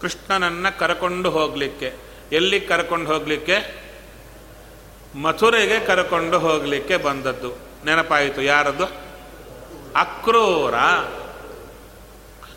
[0.02, 2.11] ಕೃಷ್ಣನನ್ನು ಕರಕೊಂಡು ಹೋಗಲಿಕ್ಕೆ.
[2.32, 3.82] ಎಲ್ಲಿ ಕರ್ಕೊಂಡು ಹೋಗಲಿಕ್ಕೆ?
[5.16, 7.52] ಮಥುರೆಗೆ ಕರ್ಕೊಂಡು ಹೋಗಲಿಕ್ಕೆ ಬಂದದ್ದು.
[7.86, 8.86] ನೆನಪಾಯಿತು ಯಾರದ್ದು
[9.96, 10.76] ಅಕ್ರೂರ.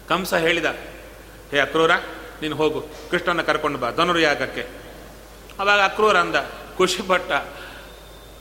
[0.09, 0.65] ಕಂಸ ಹೇಳಿದ,
[1.51, 1.91] ಹೇ ಅಕ್ರೂರ,
[2.43, 2.81] ನೀನು ಹೋಗು.
[3.11, 4.67] ಕೃಷ್ಣನ ಕರ್ಕೊಂಡು ಬಾ ಧನುರ್ಯಾಗಕ್ಕೆ
[5.59, 6.37] ಅವಾಗ ಅಕ್ರೂರ ಅಂದ
[6.77, 7.33] ಖುಷಿಪಟ್ಟ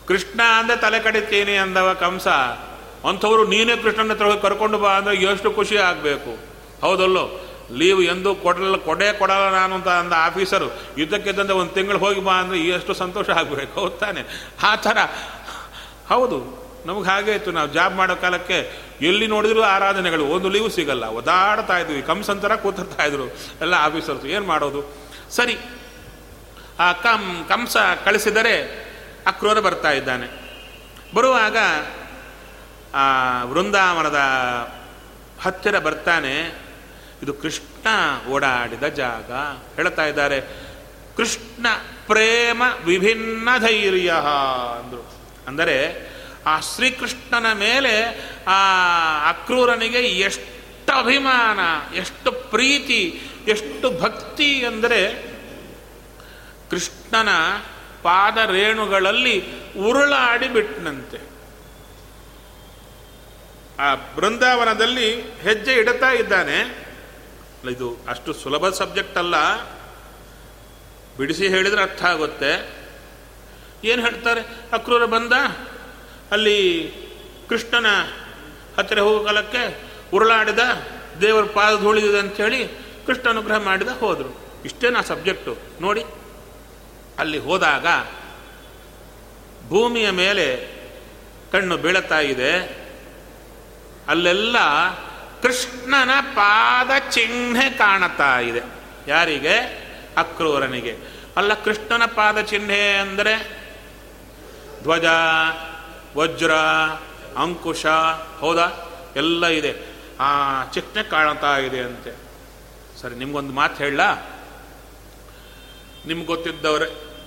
[0.07, 2.27] ಕೃಷ್ಣ ಅಂದ್ರೆ ತಲೆ ಕಡಿತೀನಿ ಅಂದವ ಕಂಸ.
[3.07, 6.37] ಅಂಥವ್ರು ನೀನೇ ಕೃಷ್ಣನ ಹತ್ರ ಕರ್ಕೊಂಡು ಬಾ ಅಂದ್ರೆ ಎಷ್ಟು ಖುಷಿ ಆಗಬೇಕು.
[6.81, 7.42] ಹೌದಲ್ಲೋ?
[7.71, 10.65] ಲೀವ್ ಎಂದು ಕೊಡಲ್ಲ ಕೊಡೇ ಕೊಡಲ್ಲ ನಾನು ಅಂತ ಅಂದ ಆಫೀಸರು.
[10.97, 13.79] ಯುದ್ಧಕ್ಕಿದ್ದಂತೆ ಒಂದು ತಿಂಗಳು ಹೋಗಿ ಬಾ ಅಂದರೆ ಎಷ್ಟು ಸಂತೋಷ ಆಗಬೇಕು.
[13.79, 14.97] ಹೋಗ್ತಾನೆ ತಾನೆ ಆ ಥರ.
[16.09, 16.63] ಹೌದು.
[16.85, 20.25] ನಮಗೆ ಹಾಗೆ ಇತ್ತು ನಾವು ಜಾಬ್ ಮಾಡೋ ಕಾಲಕ್ಕೆ ಎಲ್ಲಿ ನೋಡಿದ್ರು ಆರಾಧನೆಗಳು.
[20.25, 21.05] ಒಂದು ಲೀವ್ ಸಿಗಲ್ಲ.
[21.05, 22.01] ಒದಾಡ್ತಾ ಇದ್ವಿ.
[22.01, 23.25] ಕಂಸಂತರ ಕೂತಿರ್ತಾ ಇದ್ರು.
[23.61, 24.25] ಎಲ್ಲ ಆಫೀಸರ್ಸ್.
[24.25, 24.97] ಏನು ಮಾಡೋದು?
[25.31, 25.57] ಸರಿ.
[26.79, 28.83] ಆ ಕಂ ಕಂಸ ಕಳಿಸಿದರೆ
[29.27, 30.43] ಅಕ್ರೂರ ಬರ್ತಾ ಇದ್ದಾನೆ.
[31.15, 31.57] ಬರುವಾಗ
[32.95, 34.19] ಆ ವೃಂದಾವನದ
[35.41, 36.62] ಹತ್ತಿರ ಬರ್ತಾನೆ.
[37.23, 37.87] ಇದು ಕೃಷ್ಣ
[38.29, 39.31] ಓಡಾಡಿದ ಜಾಗ.
[39.75, 40.39] ಹೇಳ್ತಾ ಇದ್ದಾರೆ,
[41.17, 41.65] ಕೃಷ್ಣ
[42.07, 44.13] ಪ್ರೇಮ ವಿಭಿನ್ನ ಧೈರ್ಯ
[44.79, 45.03] ಅಂದರು.
[45.47, 45.77] ಅಂದರೆ
[46.45, 47.93] ಆ ಶ್ರೀಕೃಷ್ಣನ ಮೇಲೆ
[48.47, 48.59] ಆ
[49.29, 51.59] ಅಕ್ರೂರನಿಗೆ ಎಷ್ಟು ಅಭಿಮಾನ,
[51.95, 53.01] ಎಷ್ಟು ಪ್ರೀತಿ,
[53.47, 55.01] ಎಷ್ಟು ಭಕ್ತಿ ಅಂದರೆ
[56.69, 57.29] ಕೃಷ್ಣನ
[58.03, 59.35] ಪಾದ ರೇಣುಗಳಲ್ಲಿ
[59.79, 61.19] ಉರುಳಾಡಿ ಬಿಟ್ಟನಂತೆ
[63.79, 66.82] ಆ ಬೃಂದಾವನದಲ್ಲಿ ಹೆಜ್ಜೆ ಇಡುತ್ತಾ ಇದ್ದಾನೆ.
[67.69, 69.35] ಇದು ಅಷ್ಟು ಸುಲಭ ಸಬ್ಜೆಕ್ಟ್ ಅಲ್ಲ.
[71.17, 72.83] ಬಿಡಿಸಿ ಹೇಳಿದ್ರೆ ಅರ್ಥ ಆಗುತ್ತೆ.
[73.83, 74.41] ಏನು ಹೇಳ್ತಾರೆ?
[74.73, 75.33] ಅಕ್ರೂರ ಬಂದ?
[76.31, 76.91] ಅಲ್ಲಿ
[77.49, 77.85] ಕೃಷ್ಣನ
[78.77, 79.81] ಹತ್ತಿರ ಹೋಗೋ ಕಾಲಕ್ಕೆ
[80.13, 80.59] ಉರುಳಾಡಿದ,
[81.21, 82.67] ದೇವರ ಪಾದ ಧೂಳಿದಿದೆ ಅಂಥೇಳಿ
[83.05, 84.61] ಕೃಷ್ಣ ಅನುಗ್ರಹ ಮಾಡಿದ ಹೋದರು.
[84.65, 85.57] ಇಷ್ಟೇ ನಾ ಸಬ್ಜೆಕ್ಟು?
[85.81, 86.03] ನೋಡಿ.
[87.19, 87.87] ಅಲ್ಲಿ ಹೋದಾಗ
[89.69, 90.69] ಭೂಮಿಯ ಮೇಲೆ
[91.51, 92.83] ಕಣ್ಣು ಬೀಳುತ್ತಾ ಇದೆ.
[94.07, 94.55] ಅಲ್ಲೆಲ್ಲ
[95.43, 98.59] ಕೃಷ್ಣನ ಪಾದ ಚಿಹ್ನೆ ಕಾಣುತ್ತಾ ಇದೆ.
[99.07, 99.57] ಯಾರಿಗೆ?
[100.17, 100.97] ಅಕ್ರೂರನಿಗೆ.
[101.37, 103.63] ಅಲ್ಲ, ಕೃಷ್ಣನ ಪಾದ ಚಿಹ್ನೆ ಅಂದರೆ
[104.83, 105.05] ಧ್ವಜ,
[106.17, 106.51] ವಜ್ರ,
[107.37, 107.85] ಅಂಕುಶ,
[108.39, 108.67] ಹೌದಾ?
[109.15, 109.75] ಎಲ್ಲ ಇದೆ.
[110.19, 112.15] ಆ ಚಿಹ್ನೆ ಕಾಣತಾ ಇದೆ ಅಂತೆ.
[113.01, 113.99] ಸರಿ, ನಿಮ್ಗೊಂದು ಮಾತು ಹೇಳ.
[116.07, 117.19] ನಿಮ್ಗೆ ಗೊತ್ತಿದ್ದವರೇ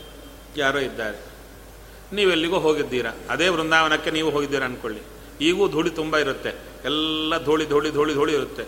[0.56, 1.18] ಯಾರೋ ಇದ್ದಾರೆ.
[2.12, 3.10] ನೀವೆಲ್ಲಿಗೋ ಹೋಗಿದ್ದೀರಾ.
[3.30, 5.15] ಅದೇ ವೃಂದಾವನಕ್ಕೆ ನೀವು ಹೋಗಿದ್ದೀರಾ ಅಂದ್ಕೊಳ್ಳಿ.
[5.40, 6.48] ಈಗೂ ಧೂಳಿ ತುಂಬ ಇರುತ್ತೆ.
[6.84, 8.64] ಎಲ್ಲ ಧೂಳಿ ಧೂಳಿ ಧೂಳಿ ಧೂಳಿ ಇರುತ್ತೆ.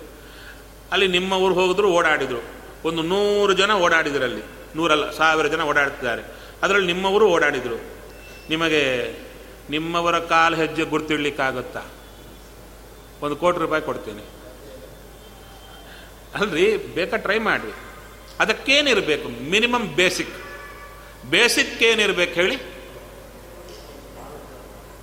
[0.92, 2.42] ಅಲ್ಲಿ ನಿಮ್ಮ ಊರು ಹೋಗಿದ್ರು ಓಡಾಡಿದರು.
[2.84, 4.42] ಒಂದು ನೂರು ಜನ ಓಡಾಡಿದ್ರು ಅಲ್ಲಿ.
[4.76, 6.22] ನೂರಲ್ಲ, ಸಾವಿರ ಜನ ಓಡಾಡ್ತಿದ್ದಾರೆ.
[6.62, 7.80] ಅದರಲ್ಲಿ ನಿಮ್ಮವರು ಓಡಾಡಿದರು.
[8.48, 9.12] ನಿಮಗೆ
[9.70, 11.82] ನಿಮ್ಮವರ ಕಾಲು ಹೆಜ್ಜೆ ಗುರ್ತಿಡ್ಲಿಕ್ಕಾಗುತ್ತಾ?
[13.22, 14.22] ಒಂದು ಕೋಟಿ ರೂಪಾಯಿ ಕೊಡ್ತೀನಿ.
[16.34, 17.72] ಅಲ್ರಿ, ಬೇಕಾ ಟ್ರೈ ಮಾಡಿ
[18.40, 19.50] ಅದಕ್ಕೇನಿರಬೇಕು?
[19.50, 20.34] ಮಿನಿಮಮ್ ಬೇಸಿಕ್
[21.30, 22.77] ಬೇಸಿಕ್ ಏನಿರಬೇಕು ಹೇಳಿ?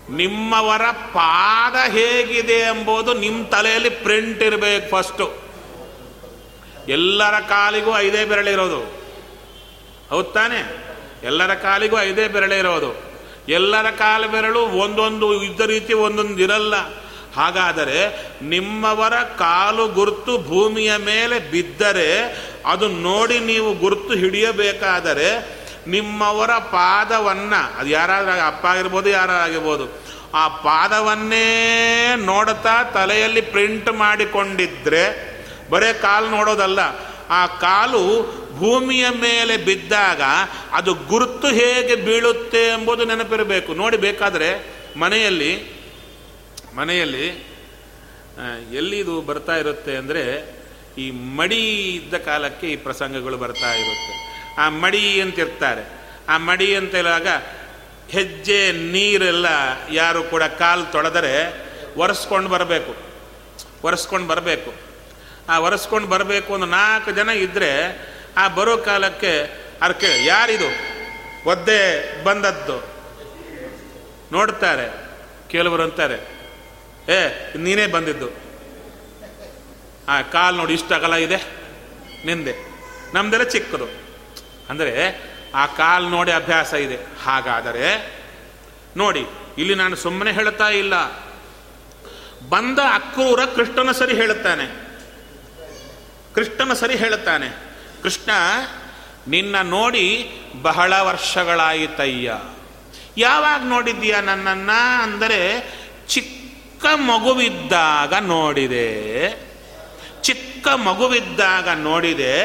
[0.09, 5.45] ನಿಮ್ಮವರ ಪಾದ ಹೇಗಿದೆ ಎಂಬುದು ನಿಮ್ಮ ತಲೆಯಲ್ಲಿ ಪ್ರಿಂಟ್ ಇರಬೇಕು ಫಸ್ಟು
[6.87, 9.05] ಎಲ್ಲರ ಕಾಲಿಗೂ ಐದೇ ಬೆರಳಿರೋದು
[10.09, 10.85] ಹೌದು ತಾನೆ?
[11.23, 13.15] ಎಲ್ಲರ ಕಾಲಿಗೂ ಐದೇ ಬೆರಳಿರೋದು
[13.49, 16.75] ಎಲ್ಲರ ಕಾಲು ಬೆರಳು ಒಂದೊಂದು ಇದ್ದ ರೀತಿ ಒಂದೊಂದು ಇರಲ್ಲ.
[17.35, 25.54] ಹಾಗಾದರೆ ನಿಮ್ಮವರ ಕಾಲು ಗುರುತು ಭೂಮಿಯ ಮೇಲೆ ಬಿದ್ದರೆ ಅದು ನೋಡಿ ನೀವು ಗುರುತು ಹಿಡಿಯಬೇಕಾದರೆ
[25.93, 29.85] ನಿಮ್ಮವರ ಪಾದವನ್ನು, ಅದು ಯಾರಾದ್ರೂ ಅಪ್ಪ ಆಗಿರ್ಬೋದು ಯಾರಾಗಿರ್ಬೋದು
[30.33, 31.47] ಆ ಪಾದವನ್ನೇ
[32.29, 35.03] ನೋಡುತ್ತಾ ತಲೆಯಲ್ಲಿ ಪ್ರಿಂಟ್ ಮಾಡಿಕೊಂಡಿದ್ರೆ,
[35.69, 36.79] ಬರೇ ಕಾಲು ನೋಡೋದಲ್ಲ,
[37.29, 38.01] ಆ ಕಾಲು
[38.59, 40.21] ಭೂಮಿಯ ಮೇಲೆ ಬಿದ್ದಾಗ
[40.71, 43.71] ಅದು ಗುರುತು ಹೇಗೆ ಬೀಳುತ್ತೆ ಎಂಬುದು ನೆನಪಿರಬೇಕು.
[43.73, 44.49] ನೋಡಿ, ಬೇಕಾದರೆ
[44.97, 45.51] ಮನೆಯಲ್ಲಿ
[46.75, 47.25] ಮನೆಯಲ್ಲಿ
[48.79, 50.23] ಎಲ್ಲಿ ಇದು ಬರ್ತಾ ಇರುತ್ತೆ ಅಂದರೆ,
[50.97, 54.13] ಈ ಮಡಿ ಇದ್ದ ಕಾಲಕ್ಕೆ ಈ ಪ್ರಸಂಗಗಳು ಬರ್ತಾ ಇರುತ್ತೆ.
[54.57, 55.83] ಆ ಮಡಿ ಅಂತ ಇರ್ತಾರೆ
[56.29, 57.27] ಆ ಮಡಿ ಅಂತ ಇರುವಾಗ
[58.09, 59.45] ಹೆಜ್ಜೆ, ನೀರೆಲ್ಲ
[59.91, 61.65] ಯಾರು ಕೂಡ ಕಾಲು ತೊಳೆದರೆ
[61.97, 62.95] ಒರೆಸ್ಕೊಂಡು ಬರಬೇಕು.
[63.83, 64.73] ಒರೆಸ್ಕೊಂಡು ಬರಬೇಕು.
[65.49, 68.01] ಆ ಒರೆಸ್ಕೊಂಡು ಬರಬೇಕು ಒಂದು ನಾಲ್ಕು ಜನ ಇದ್ದರೆ
[68.37, 70.95] ಆ ಬರೋ ಕಾಲಕ್ಕೆ ಅರ್ಕೆ, ಯಾರಿದು?
[71.49, 72.87] ಒದ್ದೆ ಬಂದದ್ದು.
[74.31, 75.05] ನೋಡ್ತಾರೆ.
[75.49, 76.35] ಕೆಲವರು ಅಂತಾರೆ,
[77.09, 78.29] ಏ, ನೀನೇ ಬಂದಿದ್ದು.
[80.07, 81.37] ಆ ಕಾಲು ನೋಡಿ ಇಷ್ಟು ಅಗಲ ಇದೆ?
[82.25, 82.75] ನಿಂದೆ.
[83.13, 84.04] ನಮ್ದೆಲ್ಲ ಚಿಕ್ಕದು.
[84.69, 85.21] ಅಂದರೆ
[85.55, 86.97] ಆ ಕಾಲು ನೋಡಿ ಅಭ್ಯಾಸ ಇದೆ.
[87.23, 88.13] ಹಾಗಾದರೆ
[88.97, 89.25] ನೋಡಿ,
[89.57, 91.25] ಇಲ್ಲಿ ನಾನು ಸುಮ್ಮನೆ ಹೇಳ್ತಾ ಇಲ್ಲ.
[92.49, 94.65] ಬಂದ ಅಕ್ರೂರ ಕೃಷ್ಣನ ಸರಿ ಹೇಳುತ್ತಾನೆ.
[96.35, 97.49] ಕೃಷ್ಣನ ಸರಿ ಹೇಳುತ್ತಾನೆ.
[98.03, 98.31] ಕೃಷ್ಣ,
[99.27, 102.33] ನಿನ್ನ ನೋಡಿ ಬಹಳ ವರ್ಷಗಳಾಯಿತಯ್ಯ.
[103.17, 104.69] ಯಾವಾಗ ನೋಡಿದ್ದೀಯ ನನ್ನನ್ನ?
[105.03, 105.69] ಅಂದರೆ
[106.07, 109.29] ಚಿಕ್ಕ ಮಗುವಿದ್ದಾಗ ನೋಡಿದೆ.
[110.21, 112.35] ಚಿಕ್ಕ ಮಗುವಿದ್ದಾಗ ನೋಡಿದೆ.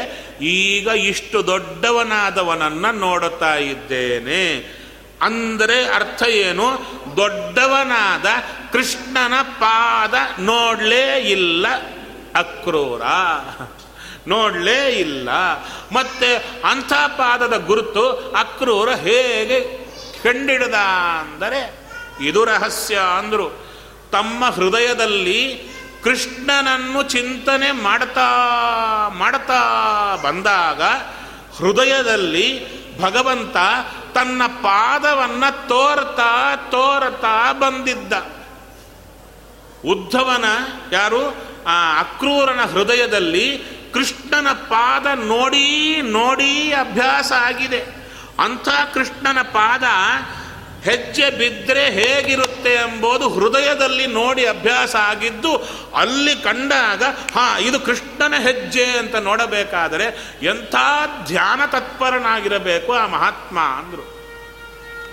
[0.40, 4.74] ಈಗ ಇಷ್ಟು ದೊಡ್ಡವನಾದವನನ್ನು ನೋಡುತ್ತಾ ಇದ್ದೇನೆ.
[5.22, 6.66] ಅಂದರೆ ಅರ್ಥ ಏನು?
[7.16, 8.26] ದೊಡ್ಡವನಾದ
[8.72, 11.68] ಕೃಷ್ಣನ ಪಾದ ನೋಡಲೇ ಇಲ್ಲ
[12.34, 13.02] ಅಕ್ರೂರ.
[14.28, 15.28] ನೋಡಲೇ ಇಲ್ಲ.
[15.92, 19.60] ಮತ್ತೆ ಅಂಥ ಪಾದದ ಗುರುತು ಅಕ್ರೂರ ಹೇಗೆ
[20.22, 20.74] ಕಂಡಿಡದ
[21.20, 21.80] ಅಂದರೆ,
[22.20, 23.70] ಇದು ರಹಸ್ಯ ಅಂದರು.
[24.12, 25.69] ತಮ್ಮ ಹೃದಯದಲ್ಲಿ
[26.04, 28.28] ಕೃಷ್ಣನನ್ನು ಚಿಂತನೆ ಮಾಡ್ತಾ
[29.08, 29.62] ಮಾಡ್ತಾ
[30.22, 30.82] ಬಂದಾಗ
[31.58, 33.56] ಹೃದಯದಲ್ಲಿ ಭಗವಂತ
[34.14, 38.12] ತನ್ನ ಪಾದವನ್ನು ತೋರ್ತಾ ತೋರ್ತಾ ಬಂದಿದ್ದ.
[39.88, 40.44] ಉದ್ಧವನ
[40.92, 41.36] ಯಾರು?
[41.66, 43.62] ಆ ಅಕ್ರೂರನ ಹೃದಯದಲ್ಲಿ
[43.94, 47.80] ಕೃಷ್ಣನ ಪಾದ ನೋಡಿ ನೋಡಿ ಅಭ್ಯಾಸ ಆಗಿದೆ.
[48.38, 49.82] ಅಂಥ ಕೃಷ್ಣನ ಪಾದ
[50.84, 55.56] ಹೆಜ್ಜೆ ಬಿದ್ದರೆ ಹೇಗಿರುತ್ತೆ ಎಂಬುದು ಹೃದಯದಲ್ಲಿ ನೋಡಿ ಅಭ್ಯಾಸ ಆಗಿದ್ದು
[55.94, 57.02] ಅಲ್ಲಿ ಕಂಡಾಗ,
[57.34, 60.74] ಹಾ, ಇದು ಕೃಷ್ಣನ ಹೆಜ್ಜೆ ಅಂತ ನೋಡಬೇಕಾದರೆ ಎಂಥ
[61.26, 64.20] ಧ್ಯಾನ ತತ್ಪರನಾಗಿರಬೇಕು ಆ ಮಹಾತ್ಮ ಅಂದರು.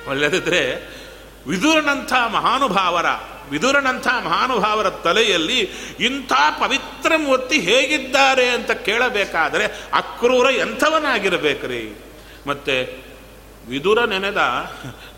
[0.10, 0.76] ಒಳ್ಳೆದಿದ್ರೆ
[1.48, 3.06] ವಿದುರನಂಥ ಮಹಾನುಭಾವರ
[3.52, 5.60] ವಿದುರನಂಥ ಮಹಾನುಭಾವರ ತಲೆಯಲ್ಲಿ
[6.00, 12.02] ಇಂಥ ಪವಿತ್ರ ಮೂರ್ತಿ ಹೇಗಿದ್ದಾರೆ ಅಂತ ಕೇಳಬೇಕಾದರೆ ಅಕ್ರೂರ ಎಂಥವನಾಗಿರಬೇಕ್ರಿ.
[12.48, 13.08] ಮತ್ತೆ
[13.70, 14.38] ವಿದುರ ನೆನೆದ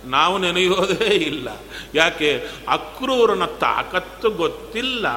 [0.06, 1.50] ನಾವು ನೆನೆಯೋದೇ ಇಲ್ಲ.
[1.94, 2.48] ಯಾಕೆ?
[2.70, 5.08] ಅಕ್ರೂರನ ತಾಕತ್ತು ಗೊತ್ತಿಲ್ಲ.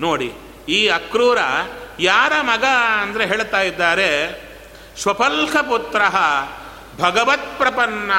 [0.00, 0.32] ನೋಡಿ,
[0.68, 1.38] ಈ ಅಕ್ರೂರ
[2.00, 2.64] ಯಾರ ಮಗ
[3.02, 4.10] ಅಂದರೆ ಹೇಳ್ತಾ ಇದ್ದಾರೆ
[5.00, 6.02] ಸ್ವಫಲ್ಕ ಪುತ್ರ
[7.00, 8.12] ಭಗವತ್ ಪ್ರಪನ್ನ,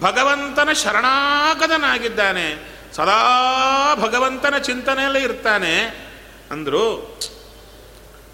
[0.00, 2.46] ಭಗವಂತನ ಶರಣಾಗತನಾಗಿದ್ದಾನೆ,
[2.94, 3.18] ಸದಾ
[3.94, 5.74] ಭಗವಂತನ ಚಿಂತನೆಯಲ್ಲೇ ಇರ್ತಾನೆ.
[6.50, 7.18] ಅಂದರು,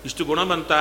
[0.05, 0.73] ಇಷ್ಟು ಗುಣ ಬಂತ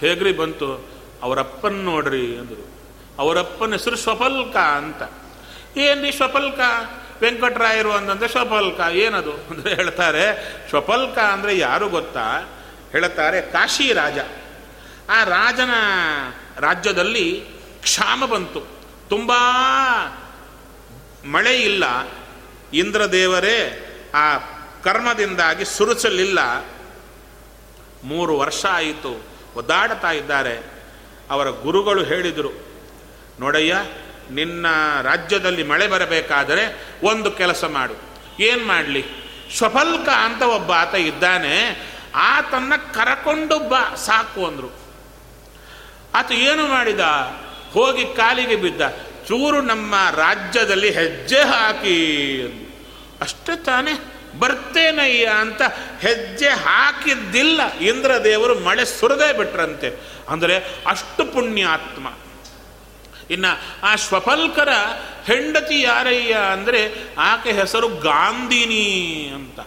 [0.00, 0.84] ಹೇಗ್ರಿ ಬಂತು?
[1.22, 2.73] ಅವರಪ್ಪನ್ ನೋಡ್ರಿ ಅಂದರು.
[3.18, 5.02] ಅವರಪ್ಪನ ಹೆಸರು ಸ್ವಪಲ್ಕ ಅಂತ.
[5.78, 6.60] ಏನ್ರಿ ಸ್ವಪಲ್ಕ?
[7.20, 8.80] ವೆಂಕಟರಾಯರು ಅಂತಂದ್ರೆ ಸ್ವಪಲ್ಕ.
[8.92, 9.32] ಏನದು?
[9.32, 12.40] ಅಂದರೆ ಹೇಳ್ತಾರೆ, ಸ್ವಪಲ್ಕ ಅಂದರೆ ಯಾರು ಗೊತ್ತಾ?
[12.92, 14.18] ಹೇಳ್ತಾರೆ ಕಾಶಿ ರಾಜ
[15.10, 15.70] ಆ ರಾಜನ
[16.60, 17.44] ರಾಜ್ಯದಲ್ಲಿ
[17.80, 18.60] ಕ್ಷಾಮ ಬಂತು.
[19.08, 19.32] ತುಂಬ
[21.24, 21.84] ಮಳೆ ಇಲ್ಲ.
[22.72, 24.36] ಇಂದ್ರದೇವರೇ ಆ
[24.82, 26.64] ಕರ್ಮದಿಂದಾಗಿ ಸುರಿಸಲಿಲ್ಲ.
[28.04, 29.24] ಮೂರು ವರ್ಷ ಆಯಿತು.
[29.56, 30.60] ಒದ್ದಾಡ್ತಾ ಇದ್ದಾರೆ.
[31.30, 32.63] ಅವರ ಗುರುಗಳು ಹೇಳಿದರು
[33.40, 33.76] ನೋಡಯ್ಯ,
[34.30, 34.66] ನಿನ್ನ
[35.02, 37.94] ರಾಜ್ಯದಲ್ಲಿ ಮಳೆ ಬರಬೇಕಾದರೆ ಒಂದು ಕೆಲಸ ಮಾಡು.
[38.40, 39.04] ಏನು ಮಾಡಲಿ?
[39.56, 41.82] ಸ್ವಫಲ್ಕ ಅಂತ ಒಬ್ಬ ಆತ ಇದ್ದಾನೆ.
[42.14, 44.78] ಆತನ್ನ ಕರಕೊಂಡು ಬಾ, ಸಾಕು ಅಂದರು.
[46.14, 47.00] ಆತ ಏನು ಮಾಡಿದ?
[47.72, 48.80] ಹೋಗಿ ಕಾಲಿಗೆ ಬಿದ್ದ.
[49.28, 52.42] ಚೂರು ನಮ್ಮ ರಾಜ್ಯದಲ್ಲಿ ಹೆಜ್ಜೆ ಹಾಕಿ.
[53.20, 55.62] ಅಷ್ಟೇ ತಾನೇ, ಬರ್ತೇನಯ್ಯ ಅಂತ
[56.00, 57.78] ಹೆಜ್ಜೆ ಹಾಕಿದ್ದಿಲ್ಲ.
[57.78, 60.00] ಇಂದ್ರದೇವರು ಮಳೆ ಸುರದೇ ಬಿಟ್ರಂತೆ.
[60.28, 62.08] ಅಂದರೆ ಅಷ್ಟು ಪುಣ್ಯಾತ್ಮ.
[63.30, 64.68] ಇನ್ನು ಆ ಸ್ವಪಲ್ಕರ
[65.26, 69.60] ಹೆಂಡತಿ ಯಾರಯ್ಯ ಅಂದರೆ ಆಕೆ ಹೆಸರು ಗಾಂಧಿನಿ ಅಂತ.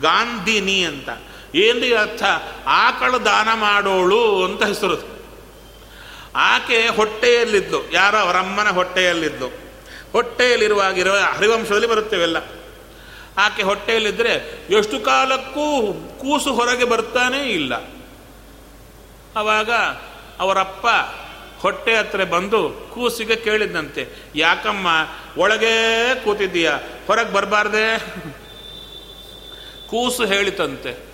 [0.00, 1.08] ಗಾಂಧಿನಿ ಅಂತ.
[1.54, 2.22] ಏನು ಅರ್ಥ?
[2.66, 5.16] ಆಕಳು ದಾನ ಮಾಡೋಳು ಅಂತ ಹೆಸರು.
[6.36, 9.48] ಆಕೆ ಹೊಟ್ಟೆಯಲ್ಲಿದ್ದು ಯಾರೋ ಅವರಮ್ಮನ ಹೊಟ್ಟೆಯಲ್ಲಿದ್ದು
[10.12, 12.36] ಹೊಟ್ಟೆಯಲ್ಲಿರುವಾಗಿರುವ ಹರಿವಂಶದಲ್ಲಿ ಬರುತ್ತೇವೆಲ್ಲ.
[13.38, 17.72] ಆಕೆ ಹೊಟ್ಟೆಯಲ್ಲಿದ್ದರೆ ಎಷ್ಟು ಕಾಲಕ್ಕೂ ಕೂಸು ಹೊರಗೆ ಬರ್ತಾನೇ ಇಲ್ಲ.
[19.36, 19.70] ಆವಾಗ
[20.38, 20.86] ಅವರಪ್ಪ
[21.60, 24.86] ಹೊಟ್ಟೆ ಹತ್ರ ಬಂದು ಕೂಸಿಗೆ ಕೇಳಿದ್ದಂತೆ ಯಾಕಮ್ಮ,
[25.38, 26.70] ಒಳಗೆ ಕೂತಿದ್ದೀಯ?
[27.06, 27.98] ಹೊರಗೆ ಬರಬಾರ್ದೆ?
[29.88, 31.06] ಕೂಸು ಹೇಳಿತಂತೆ.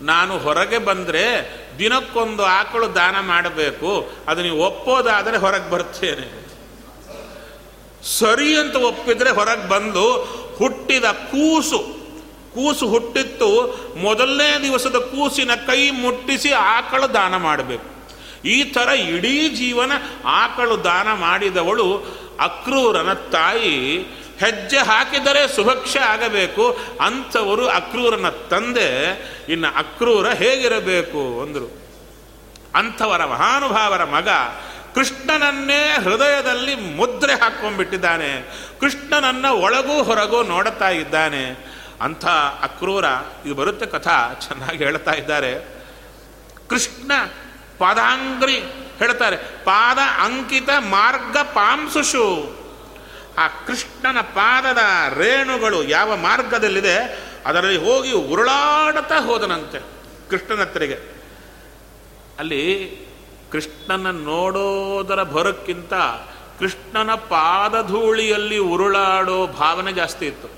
[0.00, 4.10] ನಾನು ಹೊರಗೆ ಬಂದರೆ ದಿನಕ್ಕೊಂದು ಆಕಳು ದಾನ ಮಾಡಬೇಕು.
[4.28, 6.46] ಅದು ನೀವು ಒಪ್ಪೋದಾದರೆ ಹೊರಗೆ ಬರ್ತೇನೆ.
[8.18, 10.14] ಸರಿ ಅಂತ ಒಪ್ಪಿದ್ರೆ ಹೊರಗೆ ಬಂದು
[10.56, 11.78] ಹುಟ್ಟಿದ ಕೂಸು.
[12.54, 13.80] ಕೂಸು ಹುಟ್ಟಿತ್ತು.
[13.96, 17.95] ಮೊದಲನೇ ದಿವಸದ ಕೂಸಿನ ಕೈ ಮುಟ್ಟಿಸಿ ಆಕಳು ದಾನ ಮಾಡಬೇಕು.
[18.46, 19.92] ಈ ಥರ ಇಡೀ ಜೀವನ
[20.24, 22.04] ಆಕಳು ದಾನ ಮಾಡಿದವಳು
[22.40, 23.98] ಅಕ್ರೂರನ ತಾಯಿ.
[24.40, 26.78] ಹೆಜ್ಜೆ ಹಾಕಿದರೆ ಸುಭಕ್ಷ ಆಗಬೇಕು.
[27.00, 29.12] ಅಂಥವರು ಅಕ್ರೂರನ ತಂದೆ.
[29.48, 31.86] ಇನ್ನು ಅಕ್ರೂರ ಹೇಗಿರಬೇಕು ಅಂದರು.
[32.74, 34.28] ಅಂಥವರ ಮಹಾನುಭಾವರ ಮಗ
[34.94, 38.48] ಕೃಷ್ಣನನ್ನೇ ಹೃದಯದಲ್ಲಿ ಮುದ್ರೆ ಹಾಕ್ಕೊಂಡ್ಬಿಟ್ಟಿದ್ದಾನೆ.
[38.80, 41.76] ಕೃಷ್ಣನನ್ನ ಒಳಗೂ ಹೊರಗೂ ನೋಡುತ್ತಾ ಇದ್ದಾನೆ.
[42.00, 42.26] ಅಂಥ
[42.62, 43.04] ಅಕ್ರೂರ,
[43.46, 45.76] ಇದು ಬರುತ್ತೆ ಕಥಾ, ಚೆನ್ನಾಗಿ ಹೇಳ್ತಾ ಇದ್ದಾರೆ.
[46.68, 47.12] ಕೃಷ್ಣ
[47.78, 48.58] ಪಾದಾಂಗ್ರಿ
[48.98, 49.36] ಹೇಳ್ತಾರೆ.
[49.64, 52.26] ಪಾದ ಅಂಕಿತ ಮಾರ್ಗ ಪಾಂಸುಷು.
[53.38, 54.78] ಆ ಕೃಷ್ಣನ ಪಾದದ
[55.18, 56.96] ರೇಣುಗಳು ಯಾವ ಮಾರ್ಗದಲ್ಲಿದೆ,
[57.46, 59.78] ಅದರಲ್ಲಿ ಹೋಗಿ ಉರುಳಾಡುತ್ತಾ ಹೋದನಂತೆ
[60.30, 60.98] ಕೃಷ್ಣನ ಹತ್ತಿರಿಗೆ
[62.38, 62.62] ಅಲ್ಲಿ
[63.52, 65.94] ಕೃಷ್ಣನ ನೋಡೋದರ ಭರಕ್ಕಿಂತ
[66.58, 70.48] ಕೃಷ್ಣನ ಪಾದಧೂಳಿಯಲ್ಲಿ ಉರುಳಾಡೋ ಭಾವನೆ ಜಾಸ್ತಿ ಇತ್ತು.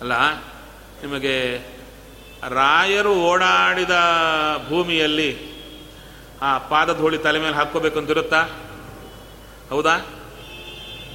[0.00, 0.12] ಅಲ್ಲ,
[1.02, 1.34] ನಿಮಗೆ
[2.42, 3.90] ರಾಯರು ಓಡಾಡಿದ
[4.68, 5.58] ಭೂಮಿಯಲ್ಲಿ
[6.42, 8.42] ಆ ಪಾದಧೂಳಿ ತಲೆ ಮೇಲೆ ಹಾಕ್ಕೋಬೇಕು ಅಂತಿರುತ್ತಾ
[9.70, 9.96] ಹೌದಾ?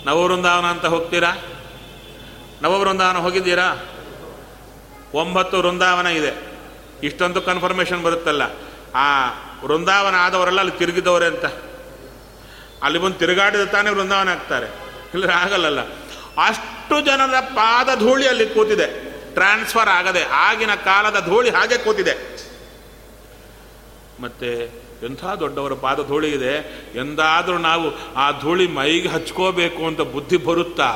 [0.06, 1.36] ನವವೃಂದಾವನ ಅಂತ ಹೋಗ್ತೀರಾ?
[2.62, 3.86] ನವವೃಂದಾವನ ಹೋಗಿದ್ದೀರಾ?
[5.14, 6.54] ಒಂಬತ್ತು ವೃಂದಾವನ ಇದೆ.
[7.04, 8.42] ಇಷ್ಟೊಂದು ಕನ್ಫರ್ಮೇಷನ್ ಬರುತ್ತಲ್ಲ.
[8.96, 9.30] ಆ
[9.66, 11.46] ವೃಂದಾವನ ಆದವರೆಲ್ಲ ಅಲ್ಲಿ ತಿರುಗಿದವರೇ ಅಂತ.
[12.84, 14.66] ಅಲ್ಲಿ ಬಂದು ತಿರುಗಾಡಿದ ತಾನೇ ವೃಂದಾವನ ಆಗ್ತಾರೆ.
[15.14, 15.82] ಇಲ್ಲ, ಆಗಲ್ಲಲ್ಲ.
[16.48, 19.13] ಅಷ್ಟು ಜನರ ಪಾದ ಧೂಳಿ ಅಲ್ಲಿ ಕೂತಿದೆ.
[19.34, 22.16] ಟ್ರಾನ್ಸ್ಫರ್ ಆಗದೆ, ಆಗಿನ ಕಾಲದ ಧೂಳಿ ಹಾಗೆ ಕೂತಿದೆ.
[24.22, 26.56] ಮತ್ತೆ ಎಂಥ ದೊಡ್ಡವರ ಪಾದ ಧೂಳಿ ಇದೆ?
[26.96, 30.92] ಎಂದಾದರೂ ನಾವು ಆ ಧೂಳಿ ಮೈಗೆ ಹಚ್ಕೋಬೇಕು ಅಂತ ಬುದ್ಧಿ ಬರುತ್ತಾ?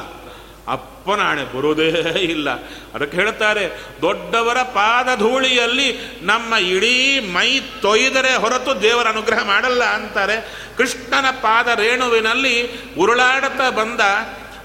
[0.68, 2.50] ಅಪ್ಪನಾಣೆ ಬರೋದೇ ಇಲ್ಲ.
[2.94, 3.70] ಅದಕ್ಕೆ ಹೇಳ್ತಾರೆ
[4.02, 10.38] ದೊಡ್ಡವರ ಪಾದ ಧೂಳಿಯಲ್ಲಿ ನಮ್ಮ ಇಡೀ ಮೈ ತೊಯ್ದರೆ ಹೊರತು ದೇವರ ಅನುಗ್ರಹ ಮಾಡಲ್ಲ ಅಂತಾರೆ.
[10.78, 12.56] ಕೃಷ್ಣನ ಪಾದ ರೇಣುವಿನಲ್ಲಿ
[13.00, 14.02] ಉರುಳಾಡುತ್ತಾ ಬಂದ,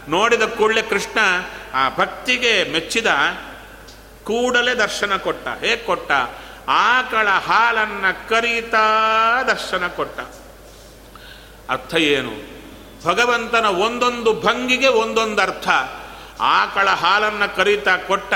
[0.09, 1.19] ನೋಡಿದ ಕೂಡಲೇ ಕೃಷ್ಣ
[1.75, 3.07] ಆ ಭಕ್ತಿಗೆ ಮೆಚ್ಚಿದ
[4.25, 5.49] ಕೂಡಲೇ ದರ್ಶನ ಕೊಟ್ಟ.
[5.49, 6.13] ಹೇಗೆ ಕೊಟ್ಟ?
[6.69, 8.87] ಆಕಳ ಹಾಲನ್ನು ಕರೀತಾ
[9.43, 10.21] ದರ್ಶನ ಕೊಟ್ಟ.
[11.71, 12.53] ಅರ್ಥ ಏನು?
[13.07, 15.69] ಭಗವಂತನ ಒಂದೊಂದು ಭಂಗಿಗೆ ಒಂದೊಂದು ಅರ್ಥ.
[16.41, 18.35] ಆಕಳ ಹಾಲನ್ನು ಕರೀತಾ ಕೊಟ್ಟ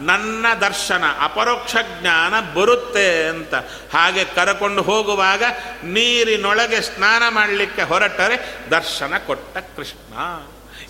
[0.00, 3.54] ನನ್ನ ದರ್ಶನ, ಅಪರೋಕ್ಷ ಜ್ಞಾನ ಬರುತ್ತೆ ಅಂತ.
[3.92, 5.42] ಹಾಗೆ ಕರಕೊಂಡು ಹೋಗುವಾಗ
[5.84, 10.14] ನೀರಿನೊಳಗೆ ಸ್ನಾನ ಮಾಡಲಿಕ್ಕೆ ಹೊರಟರೆ ದರ್ಶನ ಕೊಟ್ಟ ಕೃಷ್ಣ.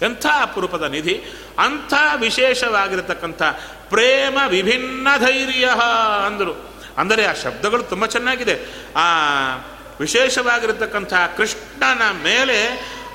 [0.03, 1.15] ಎಂಥ ಅಪರೂಪದ ನಿಧಿ?
[1.59, 3.43] ಅಂಥ ವಿಶೇಷವಾಗಿರತಕ್ಕಂಥ
[3.89, 5.71] ಪ್ರೇಮ ವಿಭಿನ್ನ ಧೈರ್ಯ
[6.27, 6.55] ಅಂದರು.
[6.99, 8.55] ಅಂದರೆ ಆ ಶಬ್ದಗಳು ತುಂಬ ಚೆನ್ನಾಗಿದೆ.
[8.97, 9.07] ಆ
[10.01, 12.59] ವಿಶೇಷವಾಗಿರತಕ್ಕಂಥ ಕೃಷ್ಣನ ಮೇಲೆ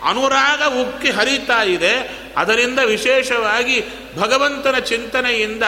[0.04, 2.24] ಅನುರಾಗ ಉಕ್ಕಿ ಹರಿತಾ ಇದೆ.
[2.38, 3.86] ಅದರಿಂದ ವಿಶೇಷವಾಗಿ
[4.18, 5.64] ಭಗವಂತನ ಚಿಂತನೆಯಿಂದ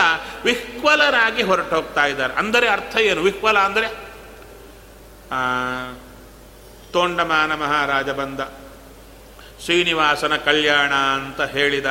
[0.45, 2.33] ವಿಹ್ವಲರಾಗಿ ಹೊರಟೋಗ್ತಾ ಇದ್ದಾರೆ.
[2.33, 3.21] ಅಂದರೆ ಅರ್ಥ ಏನು?
[3.21, 3.87] ವಿಹ್ವಲ ಅಂದರೆ
[6.93, 8.39] ತೋಂಡಮಾನ ಮಹಾರಾಜ ಬಂದ.
[9.63, 11.85] ಶ್ರೀನಿವಾಸನ ಕಲ್ಯಾಣ ಅಂತ ಹೇಳಿದ.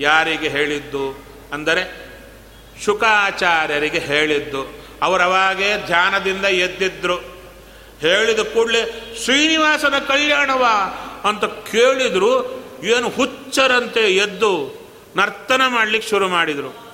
[0.00, 1.24] ಯಾರಿಗೆ ಹೇಳಿದ್ದು?
[1.52, 2.12] ಅಂದರೆ
[2.84, 4.82] ಶುಕಾಚಾರ್ಯರಿಗೆ ಹೇಳಿದ್ದು.
[5.02, 7.16] ಅವರವಾಗೇ ಧ್ಯಾನದಿಂದ ಎದ್ದಿದ್ರು.
[8.00, 10.66] ಹೇಳಿದ ಕೂಡಲೇ, ಶ್ರೀನಿವಾಸನ ಕಲ್ಯಾಣವ
[11.24, 12.62] ಅಂತ ಕೇಳಿದರು.
[12.84, 14.82] ಏನು ಹುಚ್ಚರಂತೆ ಎದ್ದು
[15.16, 16.91] ನರ್ತನ ಮಾಡಲಿಕ್ಕೆ ಶುರು ಮಾಡಿದರು.